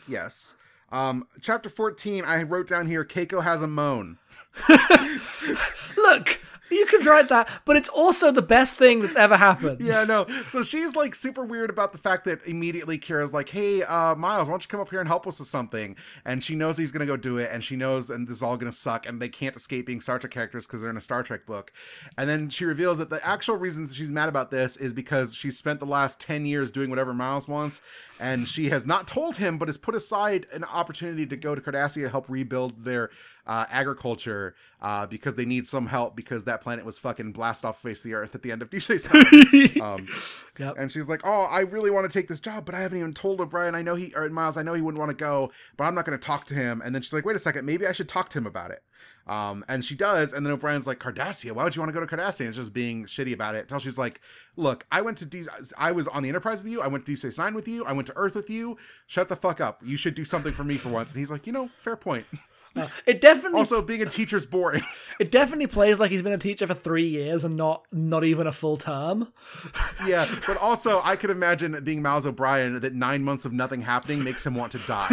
[0.07, 0.55] Yes.
[0.91, 4.17] Um, chapter 14, I wrote down here Keiko has a moan.
[5.97, 6.39] Look!
[6.71, 9.79] You can write that, but it's also the best thing that's ever happened.
[9.81, 10.25] Yeah, no.
[10.47, 14.47] So she's like super weird about the fact that immediately Kira's like, hey, uh, Miles,
[14.47, 15.95] why don't you come up here and help us with something?
[16.25, 18.57] And she knows he's to go do it, and she knows, and this is all
[18.57, 21.23] to suck, and they can't escape being Star Trek characters because they're in a Star
[21.23, 21.71] Trek book.
[22.17, 25.51] And then she reveals that the actual reasons she's mad about this is because she
[25.51, 27.81] spent the last 10 years doing whatever Miles wants,
[28.19, 31.61] and she has not told him, but has put aside an opportunity to go to
[31.61, 33.09] Cardassia to help rebuild their
[33.45, 37.81] uh, agriculture uh, because they need some help because that planet was fucking blast off
[37.81, 39.81] face of the earth at the end of Deep Space Nine.
[39.81, 40.07] um,
[40.59, 40.75] Yep.
[40.77, 43.13] and she's like, "Oh, I really want to take this job, but I haven't even
[43.13, 43.75] told O'Brien.
[43.75, 44.55] I know he or Miles.
[44.55, 46.81] I know he wouldn't want to go, but I'm not going to talk to him."
[46.85, 48.83] And then she's like, "Wait a second, maybe I should talk to him about it."
[49.25, 52.05] Um, and she does, and then O'Brien's like, "Cardassia, why would you want to go
[52.05, 53.61] to Cardassia?" And it's just being shitty about it.
[53.61, 54.21] Until she's like,
[54.57, 56.81] "Look, I went to Deep, I was on the Enterprise with you.
[56.81, 57.83] I went to Deep Space Nine with you.
[57.85, 58.77] I went to Earth with you.
[59.07, 59.81] Shut the fuck up.
[59.83, 62.25] You should do something for me for once." And he's like, "You know, fair point."
[63.05, 64.83] It definitely Also, being a teacher's boring.
[65.19, 68.47] it definitely plays like he's been a teacher for three years and not not even
[68.47, 69.31] a full term.
[70.07, 74.23] yeah, but also I could imagine being Miles O'Brien that nine months of nothing happening
[74.23, 75.07] makes him want to die.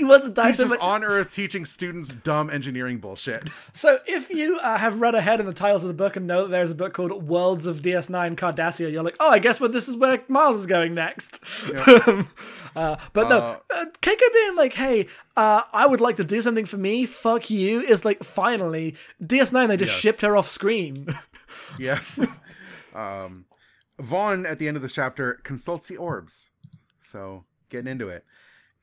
[0.04, 3.48] he wants to die He's just on Earth teaching students dumb engineering bullshit.
[3.72, 6.42] So if you uh, have read ahead in the titles of the book and know
[6.42, 9.72] that there's a book called Worlds of DS9 Cardassia, you're like, oh, I guess what
[9.72, 11.38] this is where Miles is going next.
[11.76, 16.42] uh, but no, Uh, uh, Keiko being like, hey, uh, I would like to do
[16.42, 17.06] something for me.
[17.06, 17.80] Fuck you.
[17.82, 19.68] Is like finally DS9.
[19.68, 20.00] They just Yes.
[20.00, 21.06] shipped her off screen.
[21.78, 22.20] Yes.
[22.94, 23.44] um,
[23.98, 26.48] Vaughn at the end of this chapter consults the orbs.
[27.00, 28.24] So getting into it.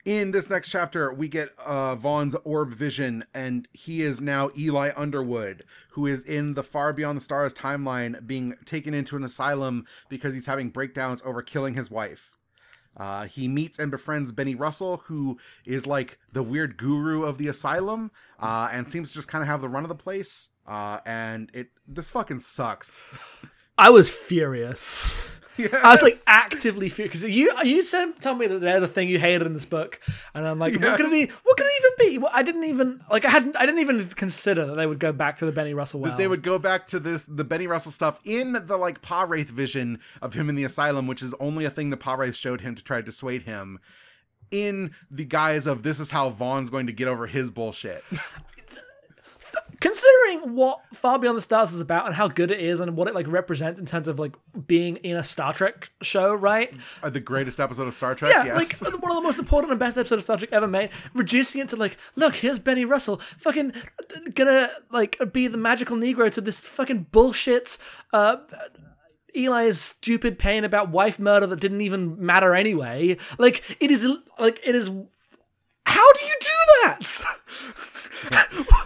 [0.07, 4.91] In this next chapter, we get uh, Vaughn's orb vision, and he is now Eli
[4.95, 9.85] Underwood, who is in the Far Beyond the Stars timeline, being taken into an asylum
[10.07, 12.37] because he's having breakdowns over killing his wife.
[12.95, 17.49] Uh, he meets and befriends Benny Russell, who is like the weird guru of the
[17.49, 20.47] asylum, uh, and seems to just kind of have the run of the place.
[20.65, 22.97] Uh, and it this fucking sucks.
[23.77, 25.19] I was furious.
[25.59, 29.09] I was like actively furious because you you said tell me that they're the thing
[29.09, 29.99] you hated in this book,
[30.33, 30.89] and I'm like, Yeah.
[30.89, 31.33] what could it be?
[31.43, 32.17] What could it even be?
[32.19, 35.11] Well, I didn't even like I hadn't I didn't even consider that they would go
[35.11, 36.11] back to the Benny Russell well.
[36.11, 39.23] that they would go back to this the Benny Russell stuff in the like Pa
[39.23, 42.61] Wraith vision of him in the asylum, which is only a thing the Pah-wraith showed
[42.61, 43.79] him to try to dissuade him.
[44.49, 48.03] In the guise of this is how Vaughn's going to get over his bullshit.
[49.79, 53.07] considering what Far Beyond the Stars is about and how good it is and what
[53.07, 56.73] it like represents in terms of like being in a Star Trek show, right?
[57.03, 58.31] Uh, the greatest episode of Star Trek.
[58.33, 58.81] Yeah, yes.
[58.81, 60.89] like one of the most important and best episodes of Star Trek ever made.
[61.13, 63.73] Reducing it to like, look, here's Benny Russell, fucking
[64.33, 67.77] gonna like be the magical Negro to this fucking bullshit.
[68.13, 68.37] Uh,
[69.35, 73.17] Eli's stupid pain about wife murder that didn't even matter anyway.
[73.37, 74.05] Like it is,
[74.39, 74.89] like it is.
[75.85, 76.99] How do you do that?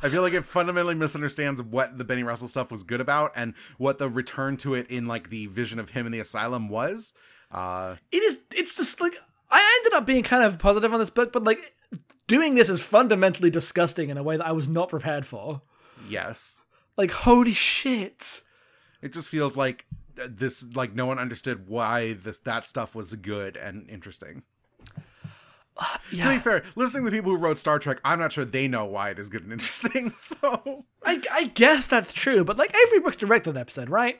[0.03, 3.53] I feel like it fundamentally misunderstands what the Benny Russell stuff was good about and
[3.77, 7.13] what the return to it in like the vision of him in the asylum was.
[7.51, 9.13] Uh, it is it's just like
[9.49, 11.73] I ended up being kind of positive on this book, but like
[12.27, 15.61] doing this is fundamentally disgusting in a way that I was not prepared for.
[16.09, 16.57] yes.
[16.97, 18.41] Like holy shit.
[19.01, 19.85] It just feels like
[20.21, 24.43] uh, this like no one understood why this that stuff was good and interesting.
[26.11, 28.67] To be fair, listening to the people who wrote Star Trek, I'm not sure they
[28.67, 30.13] know why it is good and interesting.
[30.17, 34.19] So, I, I guess that's true, but like Avery Brooks directed the episode, right?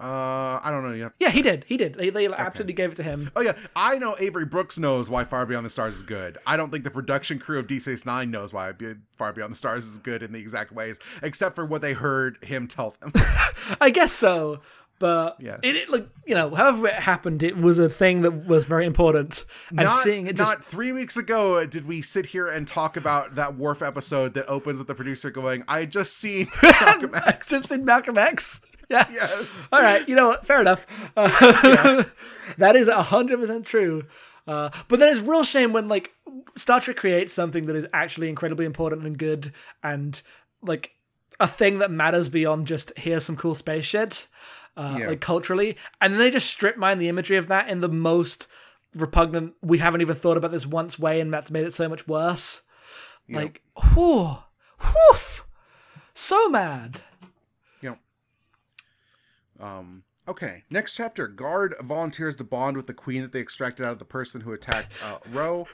[0.00, 0.92] uh, I don't know.
[0.92, 1.08] Yeah.
[1.18, 1.64] Yeah, he did.
[1.66, 1.94] He did.
[1.94, 3.30] They, they absolutely gave it to him.
[3.34, 6.38] Oh yeah, I know Avery Brooks knows why Far Beyond the Stars is good.
[6.46, 8.72] I don't think the production crew of Deep Space Nine knows why
[9.16, 12.38] Far Beyond the Stars is good in the exact ways, except for what they heard
[12.44, 13.12] him tell them.
[13.80, 14.60] I guess so,
[14.98, 15.60] but Yes.
[15.62, 18.84] it, it like you know, however it happened, it was a thing that was very
[18.86, 19.44] important.
[19.70, 22.96] And not, seeing it just not three weeks ago did we sit here and talk
[22.96, 27.50] about that Worf episode that opens with the producer going, "I just seen Malcolm X."
[27.50, 28.60] just in Malcolm X.
[28.90, 29.06] Yeah.
[29.12, 29.68] Yes.
[29.70, 30.08] All right.
[30.08, 30.46] You know what?
[30.46, 30.86] Fair enough.
[31.16, 32.04] Uh,
[32.58, 34.04] that is hundred percent true.
[34.46, 36.12] Uh, but then it's real shame when like
[36.56, 40.22] Star Trek creates something that is actually incredibly important and good and
[40.62, 40.92] like
[41.38, 44.26] a thing that matters beyond just here's some cool space shit,
[44.78, 45.08] uh, Yeah.
[45.08, 48.46] like culturally, and then they just strip mine the imagery of that in the most
[48.94, 49.54] repugnant.
[49.60, 52.62] We haven't even thought about this once way, and that's made it so much worse.
[53.28, 53.60] Like,
[53.92, 54.38] whew,
[54.80, 55.44] whoof,
[56.14, 57.02] so mad.
[57.82, 57.98] Know.
[59.60, 60.04] Um.
[60.28, 60.64] Okay.
[60.68, 61.26] Next chapter.
[61.26, 64.52] Gard volunteers to bond with the queen that they extracted out of the person who
[64.52, 65.66] attacked uh, Ro.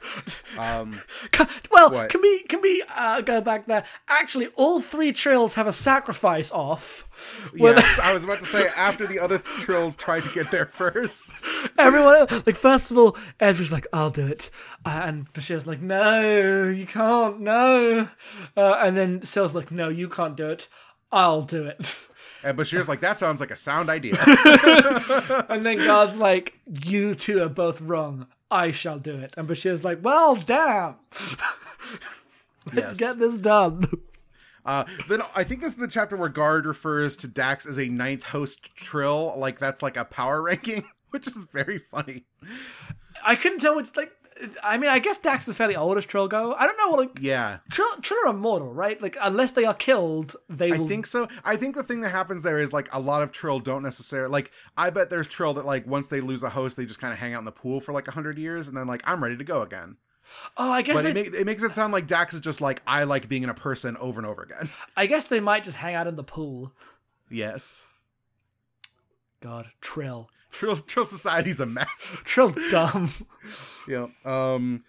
[0.56, 1.00] Um.
[1.70, 2.10] Well, What?
[2.10, 3.84] can we can we uh, go back there?
[4.06, 7.08] Actually, all three trills have a sacrifice off.
[7.52, 11.44] Yes, I was about to say after the other trills tried to get there first.
[11.76, 14.50] everyone like first of all, Ezri's like, "I'll do it,"
[14.84, 18.08] uh, and Bashir's like, "No, you can't, no,"
[18.56, 20.68] uh, and then Cyl's like, "No, you can't do it.
[21.10, 21.98] I'll do it."
[22.44, 24.16] And Bashir's like, that sounds like a sound idea.
[25.48, 28.26] And then Gard's like, "You two are both wrong.
[28.50, 30.96] I shall do it." And Bashir's like, "Well, damn."
[32.66, 32.94] Let's Yes.
[32.94, 33.84] get this done.
[34.64, 37.86] Uh, then I think this is the chapter where Gard refers to Dax as a
[37.88, 42.24] ninth host trill, like that's like a power ranking, which is very funny.
[43.24, 44.12] I couldn't tell which like.
[44.62, 46.54] I mean, I guess Dax is fairly old as Trill go.
[46.54, 49.00] I don't know what like Yeah, Trill, Trill are immortal, right?
[49.00, 50.88] Like unless they are killed, they I will.
[50.88, 51.28] think so.
[51.44, 54.30] I think the thing that happens there is like a lot of Trill don't necessarily
[54.32, 54.50] like.
[54.76, 57.18] I bet there's Trill that like once they lose a host, they just kind of
[57.18, 59.36] hang out in the pool for like a hundred years, and then like I'm ready
[59.36, 59.96] to go again.
[60.56, 62.82] oh, I guess But it, make, it makes it sound like Dax is just like
[62.86, 64.68] I like being in a person over and over again.
[64.96, 66.72] I guess they might just hang out in the pool.
[67.30, 67.82] Yes,
[69.44, 70.30] God, Trill.
[70.50, 72.20] Trill Trill Society's a mess.
[72.24, 73.12] Trill's dumb.
[73.86, 74.06] Yeah.
[74.24, 74.84] Um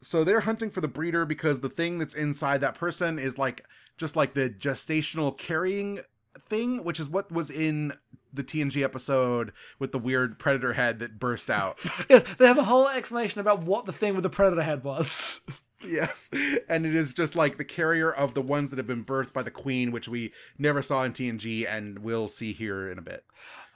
[0.00, 3.66] so they're hunting for the breeder because the thing that's inside that person is like
[3.98, 6.00] just like the gestational carrying
[6.48, 7.92] thing, which is what was in
[8.32, 11.78] the TNG episode with the weird predator head that burst out.
[12.08, 15.40] Yes, they have a whole explanation about what the thing with the predator head was.
[15.86, 16.30] yes.
[16.70, 19.42] And it is just like the carrier of the ones that have been birthed by
[19.42, 23.24] the queen, which we never saw in TNG and we'll see here in a bit.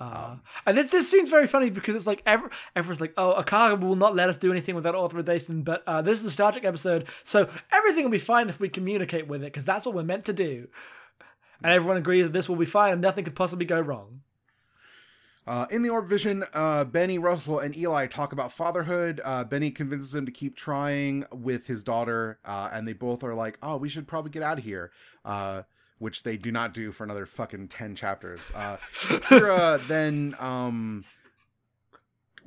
[0.03, 0.37] Uh,
[0.67, 3.95] and this, this scene's very funny because it's like every, everyone's like, "Oh, Akaga will
[3.95, 7.07] not let us do anything without authorization." But uh, this is a Star Trek episode,
[7.23, 10.25] so everything will be fine if we communicate with it because that's what we're meant
[10.25, 10.67] to do.
[11.63, 14.23] And everyone agrees that this will be fine and nothing could possibly go wrong.
[15.47, 19.21] Uh, in the Orb Vision, uh, Benny, Russell, and Eli talk about fatherhood.
[19.25, 23.35] Uh, Benny convinces him to keep trying with his daughter, uh, and they both are
[23.35, 24.91] like, "Oh, we should probably get out of here,"
[25.25, 25.63] uh,
[26.03, 28.41] which they do not do for another fucking ten chapters.
[28.55, 31.05] Uh, Kira then, um,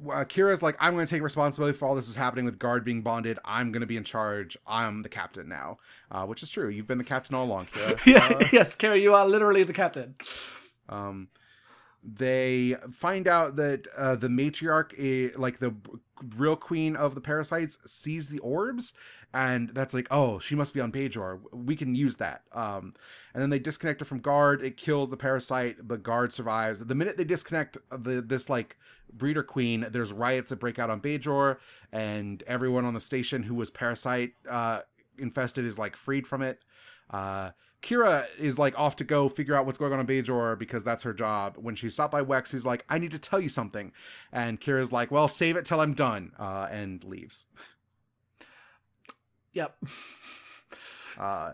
[0.06, 2.84] uh, Kira's like, "I'm going to take responsibility for all this is happening with Gard
[2.84, 3.40] being bonded.
[3.46, 4.58] I'm going to be in charge.
[4.68, 5.78] I'm the captain now,"
[6.12, 6.68] uh, which is true.
[6.70, 8.00] You've been the captain all along, Kira.
[8.06, 10.16] Yeah, Uh, yes, Kerry, you are literally the captain.
[10.90, 11.30] um,
[12.04, 15.74] they find out that uh, the matriarch, i- like the
[16.38, 18.94] real queen of the parasites, sees the orbs,
[19.34, 21.40] and that's like, oh, she must be on Bajor.
[21.52, 22.44] We can use that.
[22.54, 22.94] Um,
[23.34, 24.62] and then they disconnect her from Gard.
[24.64, 26.80] It kills the parasite, but Gard survives.
[26.80, 28.78] The minute they disconnect the this like
[29.12, 31.58] breeder queen, there's riots that break out on Bajor,
[31.92, 34.82] and everyone on the station who was parasite uh,
[35.18, 36.60] infested is like freed from it.
[37.10, 37.52] Uh,
[37.86, 41.04] Kira is like off to go figure out what's going on in Bajor because that's
[41.04, 41.56] her job.
[41.58, 43.92] When she's stopped by Wex, who's like, "I need to tell you something,"
[44.32, 47.46] and Kira's like, "Well, save it till I'm done," uh, and leaves.
[49.54, 49.78] Yep.
[51.18, 51.54] Uh,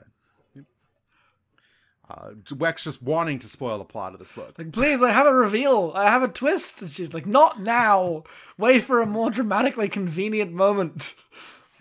[2.10, 4.56] uh, Wex just wanting to spoil the plot of this book.
[4.58, 5.92] Like, please, I have a reveal.
[5.96, 6.82] I have a twist.
[6.82, 8.24] And she's like, not now.
[8.58, 11.14] Wait for a more dramatically convenient moment.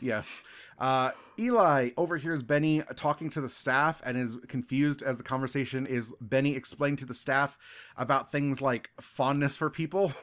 [0.03, 0.42] Yes.
[0.78, 1.11] Uh,
[1.41, 6.55] Eli overhears Benny talking to the staff and is confused as the conversation is Benny
[6.55, 7.57] explaining to the staff
[7.97, 10.12] about things like fondness for people.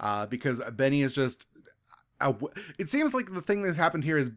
[0.00, 1.46] Uh, because Benny is just.
[2.22, 2.32] aw-
[2.78, 4.30] It seems like the thing that's happened here is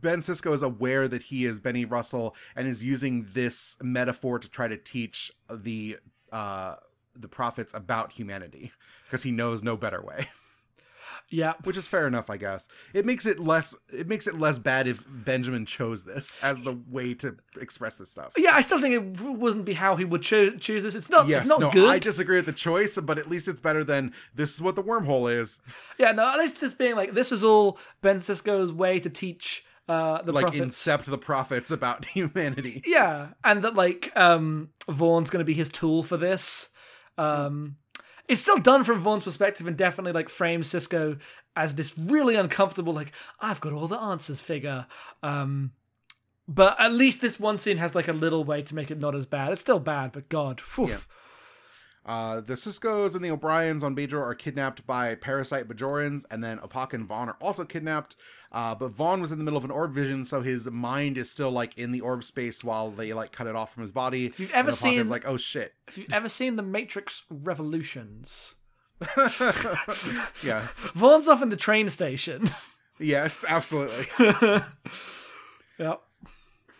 [0.00, 4.48] Ben Sisko is aware that he is Benny Russell and is using this metaphor to
[4.48, 5.96] try to teach the
[6.30, 6.76] uh,
[7.16, 8.70] the prophets about humanity
[9.06, 10.28] because he knows no better way
[11.30, 11.52] Yeah.
[11.64, 12.66] which is fair enough, I guess.
[12.92, 16.78] It makes it less it makes it less bad if Benjamin chose this as the
[16.90, 18.32] way to express this stuff.
[18.36, 20.94] Yeah, I still think it wouldn't be how he would cho- choose this.
[20.94, 21.28] It's not.
[21.28, 21.88] Yes, it's not no, good.
[21.88, 24.82] I disagree with the choice, but at least it's better than this is what the
[24.82, 25.60] wormhole is.
[25.98, 26.28] Yeah, no.
[26.28, 30.32] At least this being like this is all Ben Sisko's way to teach uh, the
[30.32, 30.76] Like prophets.
[30.76, 32.82] incept the prophets about humanity.
[32.86, 36.68] Yeah, and that like um Vaughn's going to be his tool for this.
[37.18, 37.76] Um
[38.28, 41.18] it's still done from Vaughn's perspective and definitely like frames Sisko
[41.56, 44.86] as this really uncomfortable like I've got all the answers figure.
[45.22, 45.72] Um
[46.48, 49.14] but at least this one scene has like a little way to make it not
[49.14, 49.52] as bad.
[49.52, 50.60] It's still bad, but god.
[50.90, 50.98] Yeah.
[52.06, 56.58] Uh, the Siskos and the O'Briens on Bajor are kidnapped by parasite Bajorans, and then
[56.58, 58.16] Opak and Vaughn are also kidnapped.
[58.50, 61.30] Uh, but Vaughn was in the middle of an orb vision, so his mind is
[61.30, 64.26] still like in the orb space while they like cut it off from his body.
[64.26, 68.54] If you've ever seen- like, oh shit, If you've ever seen the Matrix Revolutions,
[70.42, 72.50] yes, Vaughn's off in the train station.
[72.98, 74.08] yes, absolutely.
[75.78, 76.02] yep.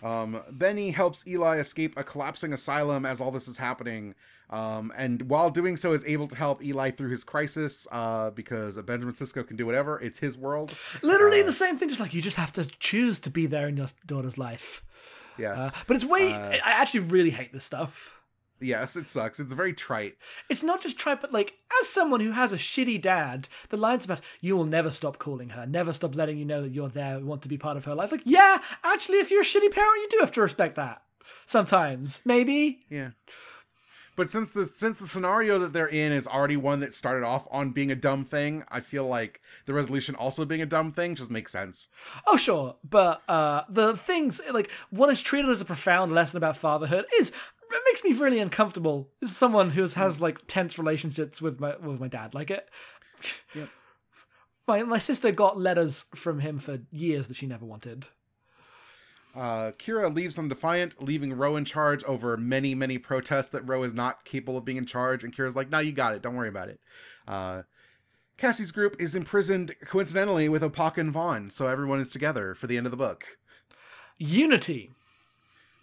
[0.03, 4.15] Um, Benny helps Eli escape a collapsing asylum as all this is happening.
[4.49, 8.77] Um, and while doing so, is able to help Eli through his crisis uh, because
[8.79, 10.01] Benjamin Sisko can do whatever.
[10.01, 10.75] It's his world.
[11.03, 13.77] Literally the same thing, just like you just have to choose to be there in
[13.77, 14.83] your daughter's life.
[15.39, 15.61] Yes.
[15.61, 16.35] Uh, but it's way.
[16.35, 18.20] I I actually really hate this stuff.
[18.61, 19.41] Yes, it sucks.
[19.41, 20.17] It's very trite.
[20.49, 24.05] It's not just trite, but like as someone who has a shitty dad, the lines
[24.05, 27.19] about you will never stop calling her, never stop letting you know that you're there,
[27.21, 28.13] want to be part of her life.
[28.13, 31.03] Like, yeah, actually, if you're a shitty parent, you do have to respect that.
[31.47, 32.81] Sometimes, maybe.
[32.89, 33.11] Yeah.
[34.17, 37.49] But since the since the scenario that they're in is already one that started off
[37.51, 41.15] on being a dumb thing, I feel like the resolution also being a dumb thing
[41.15, 41.89] just makes sense.
[42.27, 46.59] Oh, sure, but uh, the things like what is treated as a profound lesson about
[46.59, 47.33] fatherhood is
[47.71, 49.09] it makes me really uncomfortable.
[49.23, 52.69] As someone who has, has like tense relationships with my with my dad, like it.
[53.55, 53.69] Yep.
[54.69, 58.07] My my sister got letters from him for years that she never wanted.
[59.35, 63.83] Uh, Kira leaves on Defiant, leaving Ro in charge over many, many protests that Ro
[63.83, 65.25] is not capable of being in charge.
[65.25, 66.23] And Kira's like, no, you got it.
[66.23, 66.81] Don't worry about it.
[67.27, 67.63] Uh,
[68.37, 72.77] Cassie's group is imprisoned coincidentally with Opaka and Vaughn, so everyone is together for the
[72.77, 73.25] end of the book.
[74.19, 74.91] Unity.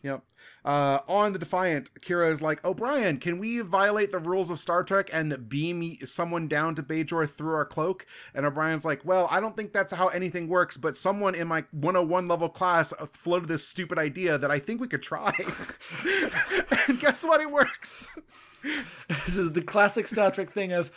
[0.03, 0.23] Yep.
[0.65, 4.83] Uh, on the Defiant, Kira is like, O'Brien, can we violate the rules of Star
[4.83, 8.05] Trek and beam someone down to Bajor through our cloak?
[8.33, 11.63] And O'Brien's like, well, I don't think that's how anything works, but someone in my
[11.71, 15.33] 101 level class floated this stupid idea that I think we could try.
[16.87, 17.39] and guess what?
[17.39, 18.07] It works.
[19.25, 20.91] This is the classic Star Trek thing of,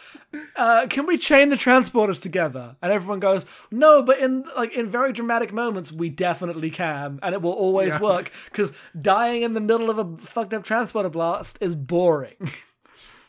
[0.57, 2.77] uh, can we chain the transporters together?
[2.83, 7.35] And everyone goes, no, but in like in very dramatic moments, we definitely can, and
[7.35, 8.01] it will always Yeah.
[8.01, 8.33] work.
[8.47, 12.53] Because dying in the middle of a fucked up transporter blast is boring.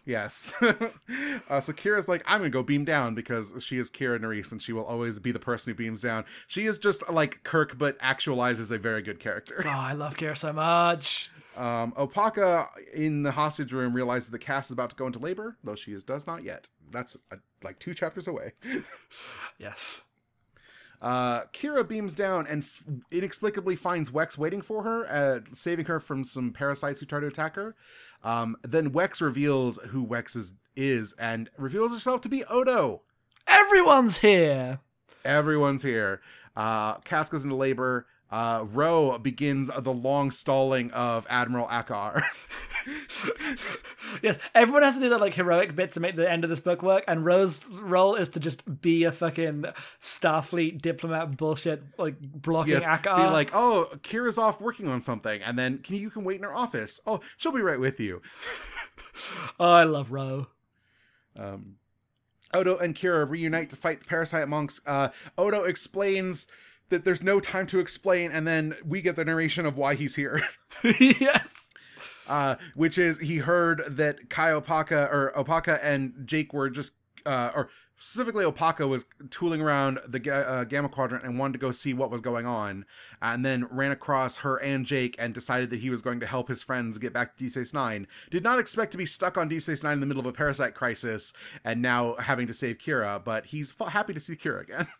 [0.04, 0.52] Yes.
[0.62, 4.60] uh, so Kira's like, I'm gonna go beam down because she is Kira Nerys and
[4.62, 6.26] she will always be the person who beams down.
[6.48, 9.62] She is just like Kirk, but actualizes a very good character.
[9.64, 11.30] oh, I love Kira so much.
[11.58, 15.58] Um, Opaka in the hostage room realizes the Cass is about to go into labor,
[15.64, 16.70] though she is, does not yet.
[16.92, 18.54] That's uh, like two chapters away.
[19.60, 20.02] Yes.
[21.02, 26.00] Uh, Kira beams down and f- inexplicably finds Wex waiting for her, uh, saving her
[26.00, 27.76] from some parasites who try to attack her.
[28.24, 33.02] Um, then Wex reveals who Wex is, is and reveals herself to be Odo.
[33.48, 34.80] Everyone's here.
[35.26, 36.22] Everyone's here.
[36.56, 38.08] Uh, Cass goes into labor.
[38.32, 42.24] Uh, Ro begins the long stalling of Admiral Akaar.
[44.22, 46.60] Yes, everyone has to do that like heroic bit to make the end of this
[46.60, 49.66] book work, and Rose's role is to just be a fucking
[50.02, 53.18] Starfleet diplomat bullshit, like blocking yes, Akaar.
[53.18, 56.44] be like, oh, Kira's off working on something, and then can you can wait in
[56.44, 57.00] her office.
[57.06, 58.22] Oh, she'll be right with you.
[59.60, 60.48] oh, I love Ro.
[61.38, 61.76] Um,
[62.54, 64.82] Odo and Kira reunite to fight the parasite monks.
[64.86, 66.48] Uh, Odo explains
[66.92, 70.16] that there's no time to explain, and then we get the narration of why he's
[70.16, 70.48] here.
[71.00, 71.66] yes.
[72.28, 76.94] uh, which is he heard that Kai Opaka or Opaka and Jake were just,
[77.26, 77.70] uh, or
[78.02, 82.10] specifically Opaka was tooling around the uh, Gamma Quadrant and wanted to go see what
[82.10, 82.84] was going on,
[83.22, 86.48] and then ran across her and Jake and decided that he was going to help
[86.48, 88.08] his friends get back to Deep Space Nine.
[88.32, 90.34] Did not expect to be stuck on Deep Space Nine in the middle of a
[90.34, 91.32] parasite crisis
[91.64, 94.88] and now having to save Kira, but he's f- happy to see Kira again.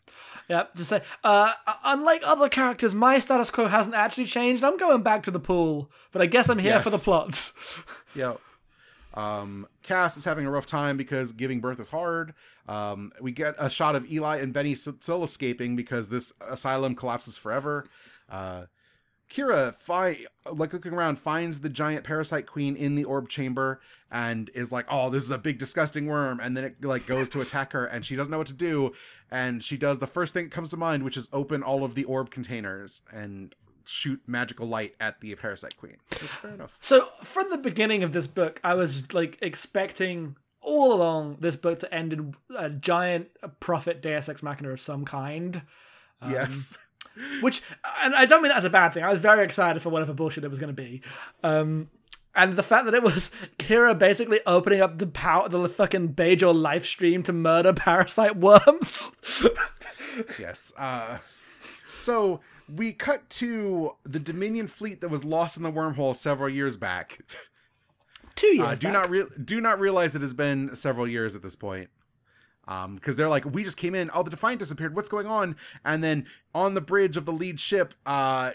[0.50, 0.76] Yep.
[0.76, 1.54] Just say, uh,
[1.86, 4.64] unlike other characters, my status quo hasn't actually changed.
[4.66, 7.04] I'm going back to the pool, but I guess I'm here for the Yes.
[7.06, 7.54] plot.
[8.16, 8.42] Yep.
[9.14, 12.34] Um, Cass is having a rough time because giving birth is hard.
[12.68, 17.38] Um, we get a shot of Eli and Benny still escaping because this asylum collapses
[17.38, 17.86] forever.
[18.30, 18.66] Uh,
[19.30, 23.80] Kira, fi- like looking around, finds the giant parasite queen in the orb chamber
[24.12, 27.30] and is like, "Oh, this is a big disgusting worm." And then it like goes
[27.30, 28.92] to attack her, and she doesn't know what to do.
[29.30, 31.96] And she does the first thing that comes to mind, which is open all of
[31.96, 33.56] the orb containers and
[33.92, 35.98] shoot magical light at the parasite queen.
[36.10, 36.78] Fair enough.
[36.80, 41.80] So from the beginning of this book, I was like expecting all along this book
[41.80, 43.30] to end in a giant
[43.60, 45.64] prophet Deus Ex Machina of some kind.
[46.28, 46.78] yes.
[47.42, 47.62] Which,
[48.02, 49.04] and I don't mean that as a bad thing.
[49.04, 51.02] I was very excited for whatever bullshit it was going to be.
[51.44, 51.90] Um,
[52.34, 56.56] and the fact that it was Kira basically opening up the power, the fucking Bajor
[56.56, 59.12] live stream to murder parasite worms.
[60.40, 60.72] Yes.
[60.78, 61.18] Uh,
[61.96, 62.40] so
[62.74, 67.20] we cut to the Dominion fleet that was lost in the wormhole several years back.
[68.36, 68.68] Two years.
[68.68, 68.94] Uh, do back.
[68.94, 71.90] not re- do not realize it has been several years at this point.
[72.68, 74.96] Um, because they're like, we just came in, oh, the Defiant disappeared.
[74.96, 75.56] What's going on?
[75.84, 78.52] And then on the bridge of the lead ship, uh,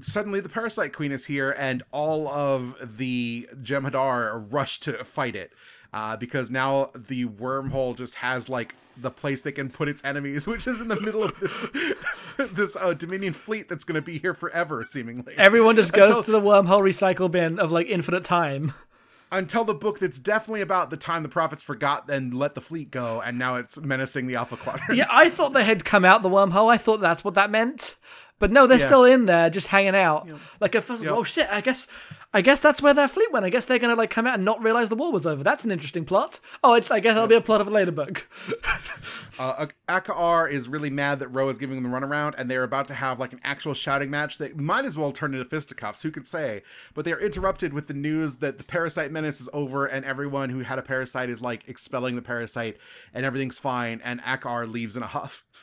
[0.00, 5.52] suddenly the Parasite Queen is here, and all of the Jem'Hadar rush to fight it.
[5.92, 10.46] Uh, because now the wormhole just has like the place they can put its enemies,
[10.48, 11.96] which is in the middle of this
[12.52, 15.34] this uh, Dominion fleet that's going to be here forever, seemingly.
[15.36, 18.72] Everyone just goes Until- to the wormhole recycle bin of like infinite time.
[19.32, 22.90] until the book that's definitely about the time the prophets forgot and let the fleet
[22.90, 24.96] go, and now it's menacing the Alpha Quadrant.
[24.96, 26.70] Yeah, I thought they had come out the wormhole.
[26.72, 27.96] I thought that's what that meant.
[28.40, 28.86] But no, they're Yeah.
[28.86, 30.28] still in there, just hanging out.
[30.60, 31.46] Like at first, oh shit!
[31.52, 31.86] I guess,
[32.34, 33.44] I guess that's where their fleet went.
[33.44, 35.44] I guess they're gonna like come out and not realize the war was over.
[35.44, 36.40] That's an interesting plot.
[36.64, 38.26] Oh, it's, I guess that'll be a plot of a later book.
[39.38, 42.86] Uh, Akaar is really mad that Ro is giving them the runaround, and they're about
[42.88, 46.02] to have like an actual shouting match that might as well turn into fisticuffs.
[46.02, 46.62] Who could say?
[46.92, 50.50] But they are interrupted with the news that the parasite menace is over, and everyone
[50.50, 52.76] who had a parasite is like expelling the parasite,
[53.14, 54.02] and everything's fine.
[54.04, 55.42] And Akaar leaves in a huff.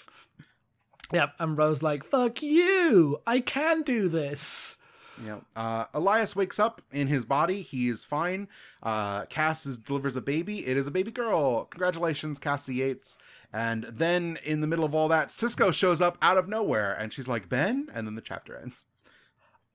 [1.11, 3.19] yep, and Ro's like, "Fuck you!
[3.25, 4.77] I can do this."
[5.25, 5.39] Yeah.
[5.55, 7.63] Uh, Elias wakes up in his body.
[7.63, 8.47] He is fine.
[8.83, 10.65] Uh, Cass is, delivers a baby.
[10.67, 11.65] It is a baby girl.
[11.65, 13.17] Congratulations, Kasidy Yates.
[13.51, 17.11] And then in the middle of all that, Sisko shows up out of nowhere, and
[17.11, 18.85] she's like, "Ben," and then the chapter ends.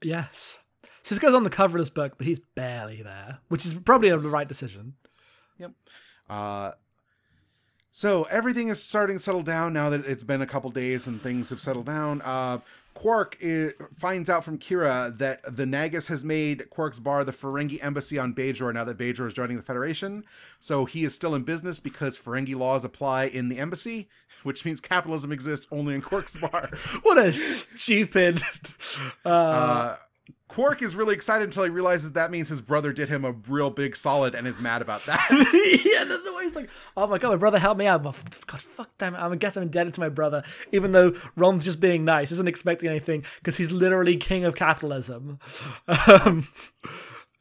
[0.02, 0.58] Yes,
[1.02, 4.18] Sisko's on the cover of this book, but he's barely there, which is probably the
[4.28, 4.94] right decision.
[5.58, 5.72] Yep.
[6.28, 6.72] Uh,
[7.94, 11.22] So everything is starting to settle down now that it's been a couple days and
[11.22, 12.22] things have settled down.
[12.22, 12.58] Uh,
[12.94, 17.82] Quark i finds out from Kira that the Nagus has made Quark's bar the Ferengi
[17.82, 20.24] embassy on Bajor now that Bajor is joining the Federation.
[20.60, 24.08] So he is still in business because Ferengi laws apply in the embassy,
[24.42, 26.70] which means capitalism exists only in Quark's bar.
[27.02, 28.42] What a stupid.
[29.24, 29.96] Uh, Uh,
[30.52, 33.70] Quark is really excited until he realizes that means his brother did him a real
[33.70, 35.26] big solid and is mad about that.
[35.30, 38.02] yeah, the, the way he's like, oh my god, my brother helped me out.
[38.02, 39.18] God, fuck damn it.
[39.18, 42.90] I guess I'm indebted to my brother, even though Rom's just being nice, isn't expecting
[42.90, 45.38] anything, because he's literally king of capitalism.
[46.06, 46.48] Um,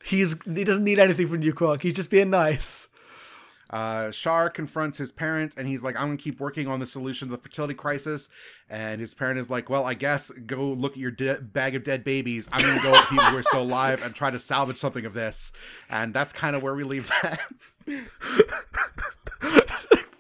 [0.04, 1.82] he's he doesn't need anything from you, Quark.
[1.82, 2.88] He's just being nice.
[3.72, 7.30] Uh, Shar confronts his parent and he's like, I'm gonna keep working on the solution
[7.30, 8.28] to the fertility crisis.
[8.70, 11.84] And his parent is like, Well, I guess go look at your de- bag of
[11.84, 12.50] dead babies.
[12.52, 15.14] I'm gonna go at people who are still alive and try to salvage something of
[15.14, 15.52] this.
[15.90, 17.40] And that's kind of where we leave that.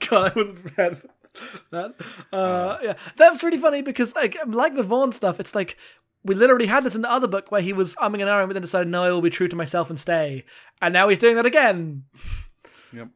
[0.09, 1.01] God, I would have read
[1.71, 1.95] that.
[2.31, 5.77] Uh, yeah, that was really funny because like like the Vaughn stuff, it's like
[6.23, 8.53] we literally had this in the other book where he was umming and ahhing, but
[8.53, 10.45] then decided, no, I will be true to myself and stay.
[10.81, 12.03] And now he's doing that again.
[12.93, 13.09] Yep.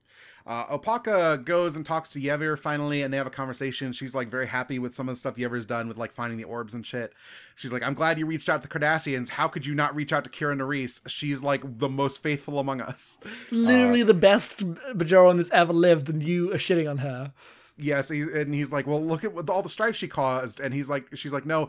[0.48, 3.92] Uh, Opaka goes and talks to Yevir finally, and they have a conversation.
[3.92, 6.44] She's like very happy with some of the stuff Yevir's done with like finding the
[6.44, 7.14] orbs and shit.
[7.56, 9.30] She's like, "I'm glad you reached out to Cardassians.
[9.30, 11.02] How could you not reach out to Kira Nerys?
[11.08, 13.18] She's like the most faithful among us."
[13.50, 17.34] Literally the best Bajoran that's ever lived, and you are shitting on her.
[17.78, 20.74] Yes, he, and he's like, "Well, look at what, all the strife she caused." And
[20.74, 21.68] he's like, "She's like, no,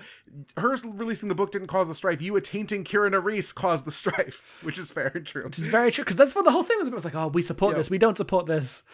[0.57, 2.23] her releasing the book didn't cause the strife.
[2.23, 5.45] You attainting Kira Nerys caused the strife," which is fair and true.
[5.45, 6.95] which is very true because that's what the whole thing was about.
[6.95, 7.79] It was like, oh, we support Yeah.
[7.79, 8.85] this, we don't support this.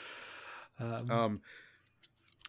[0.80, 1.42] Um,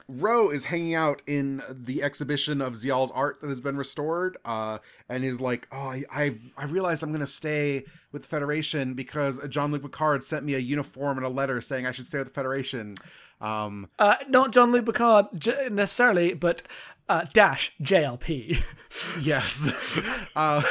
[0.09, 4.79] Ro is hanging out in the exhibition of Ziyal's art that has been restored, uh,
[5.07, 8.95] and is like, "Oh, I I, I realized I'm going to stay with the Federation
[8.95, 12.27] because Jean-Luc Picard sent me a uniform and a letter saying I should stay with
[12.27, 12.95] the Federation."
[13.43, 16.61] Um, Uh, not John Luke Picard j- necessarily, but
[17.09, 18.63] uh, dash JLP.
[19.21, 19.69] yes,
[20.35, 20.61] uh,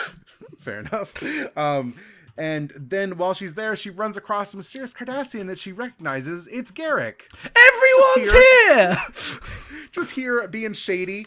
[0.61, 1.13] fair enough.
[1.57, 1.95] Um,
[2.39, 6.47] and then while she's there, she runs across a mysterious Cardassian that she recognizes.
[6.51, 9.41] It's Garak, Everyone's Just here.
[9.93, 11.27] just here being shady.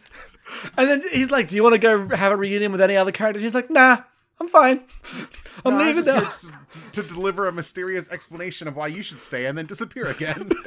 [0.77, 3.11] And then he's like, "Do you want to go have a reunion with any other
[3.11, 3.97] characters?" He's like, "Nah,
[4.39, 4.81] I'm fine.
[5.63, 6.31] I'm No, leaving now."
[6.71, 10.49] to, to deliver a mysterious explanation of why you should stay and then disappear again.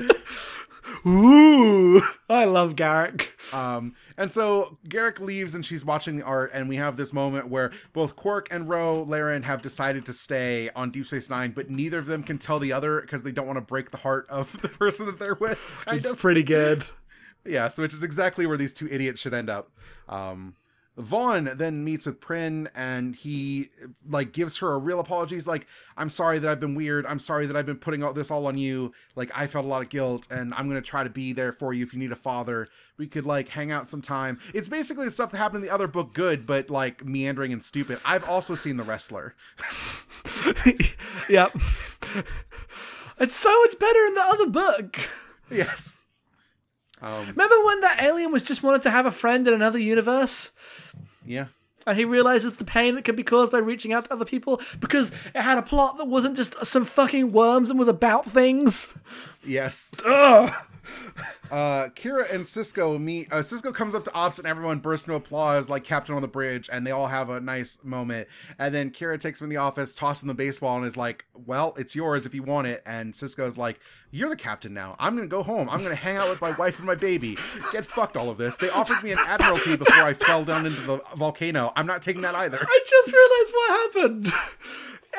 [1.09, 3.55] Ooh, I love Garak.
[3.55, 7.49] um, and so Garak leaves and she's watching the art, and we have this moment
[7.49, 11.71] where both Quark and Ro Laren have decided to stay on Deep Space Nine, but
[11.71, 14.27] neither of them can tell the other because they don't want to break the heart
[14.29, 15.59] of the person that they're with.
[15.87, 16.19] Kind It's of.
[16.19, 16.85] pretty good.
[17.47, 19.71] Yeah, so which is exactly where these two idiots should end up.
[20.07, 20.55] Um,
[20.99, 23.71] Vaughn then meets with Prynn and he
[24.09, 25.37] like gives her a real apology.
[25.37, 27.07] He's like, I'm sorry that I've been weird.
[27.07, 28.93] I'm sorry that I've been putting all this all on you.
[29.15, 31.73] Like I felt a lot of guilt and I'm gonna try to be there for
[31.73, 32.67] you if you need a father.
[32.97, 34.41] We could like hang out sometime.
[34.53, 37.63] It's basically the stuff that happened in the other book, good, but like meandering and
[37.63, 38.01] stupid.
[38.05, 39.37] I've also seen The Wrestler.
[41.29, 41.53] yep.
[43.21, 44.99] It's so much better in the other book.
[45.51, 45.99] yes.
[47.01, 50.51] Um, Remember when that alien was just wanted to have a friend in another universe?
[51.29, 51.47] Yeah.
[51.87, 54.61] And he realizes the pain that could be caused by reaching out to other people
[54.79, 58.89] because it had a plot that wasn't just some fucking worms and was about things.
[59.45, 59.93] Yes.
[60.05, 60.53] Ugh.
[61.51, 63.33] Uh, Kira and Sisko meet.
[63.33, 66.29] Uh, Sisko comes up to Ops and everyone bursts into applause like Captain on the
[66.29, 68.29] Bridge, and they all have a nice moment.
[68.59, 71.25] And then Kira takes him in the office, tosses him the baseball, and is like,
[71.35, 73.81] "Well, it's yours if you want it." And Sisko's like,
[74.11, 74.97] "You're the captain now.
[74.99, 75.69] I'm gonna go home.
[75.71, 77.39] I'm gonna hang out with my wife and my baby.
[77.73, 78.57] Get fucked all of this.
[78.57, 81.73] They offered me an admiralty before I fell down into the volcano.
[81.77, 84.33] I'm not taking that either." I just realized what happened.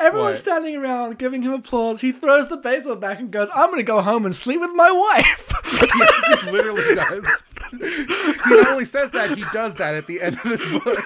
[0.00, 0.38] Everyone's What?
[0.38, 2.00] standing around giving him applause.
[2.00, 4.70] He throws the baseball back and goes, I'm going to go home and sleep with
[4.74, 5.52] my wife.
[5.98, 7.28] yes, he literally does.
[7.70, 10.98] he not only says that, he does that at the end of this book.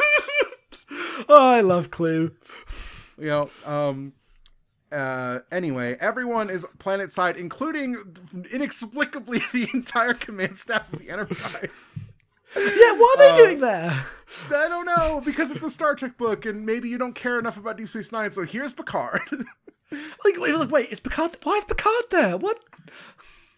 [1.29, 2.31] oh, I love Clue.
[3.19, 4.12] you know um
[4.93, 7.97] uh anyway everyone is planet side including
[8.53, 11.89] inexplicably the entire command staff of the enterprise
[12.56, 14.06] Yeah, what are they doing there?
[14.55, 17.56] i don't know because it's a star trek book and maybe you don't care enough
[17.56, 19.20] about deep space nine so here's picard
[20.24, 21.36] Like, wait, like, wait, is Picard?
[21.44, 22.36] Why is Picard there?
[22.36, 22.59] What?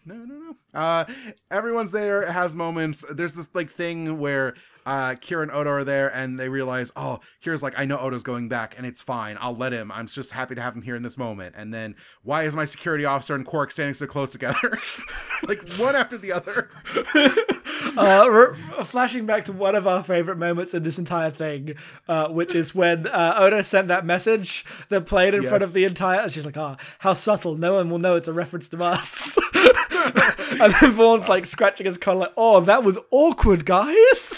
[0.05, 1.03] no no no uh
[1.51, 4.53] everyone's there it has moments there's this like thing where
[4.87, 8.23] uh kira and odo are there and they realize oh kira's like i know odo's
[8.23, 10.95] going back and it's fine i'll let him i'm just happy to have him here
[10.95, 11.93] in this moment and then
[12.23, 14.79] why is my security officer and quark standing so close together
[15.47, 16.69] like one after the other
[17.97, 21.75] Uh, flashing back to one of our favorite moments in this entire thing,
[22.07, 25.83] uh, which is when uh, Odo sent that message that played in front of the
[25.83, 26.29] entire.
[26.29, 27.55] She's like, "Ah, how subtle!
[27.55, 31.97] No one will know it's a reference to us." and then Vaughn's like scratching his
[31.97, 34.36] collar, like, "Oh, that was awkward, guys."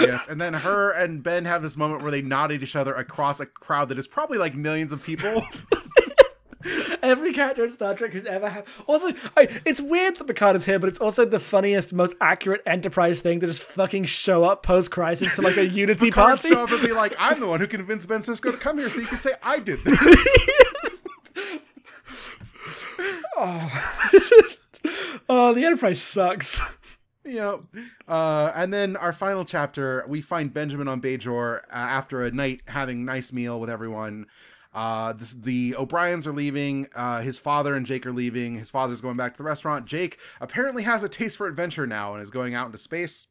[0.00, 2.94] Yes, and then her and Ben have this moment where they nod at each other
[2.94, 5.42] across a crowd that is probably like millions of people.
[7.02, 8.64] Every character in Star Trek who's ever had.
[8.88, 12.62] Also, I, it's weird that Picard is here, but it's also the funniest, most accurate
[12.66, 16.48] Enterprise thing to just fucking show up post crisis to like a Unity Picard party.
[16.48, 18.90] show up and be like, "I'm the one who convinced Ben Sisko to come here,
[18.90, 20.38] so you could say I did this."
[23.40, 23.70] Oh.
[25.28, 26.60] oh, the Enterprise sucks.
[27.28, 27.64] Yep.
[28.06, 32.62] Uh, and then our final chapter, we find Benjamin on Bajor uh, after a night
[32.66, 34.26] having nice meal with everyone.
[34.74, 36.88] Uh, this, the O'Briens are leaving.
[36.94, 38.56] Uh, his father and Jake are leaving.
[38.56, 39.86] His father's going back to the restaurant.
[39.86, 43.26] Jake apparently has a taste for adventure now and is going out into space.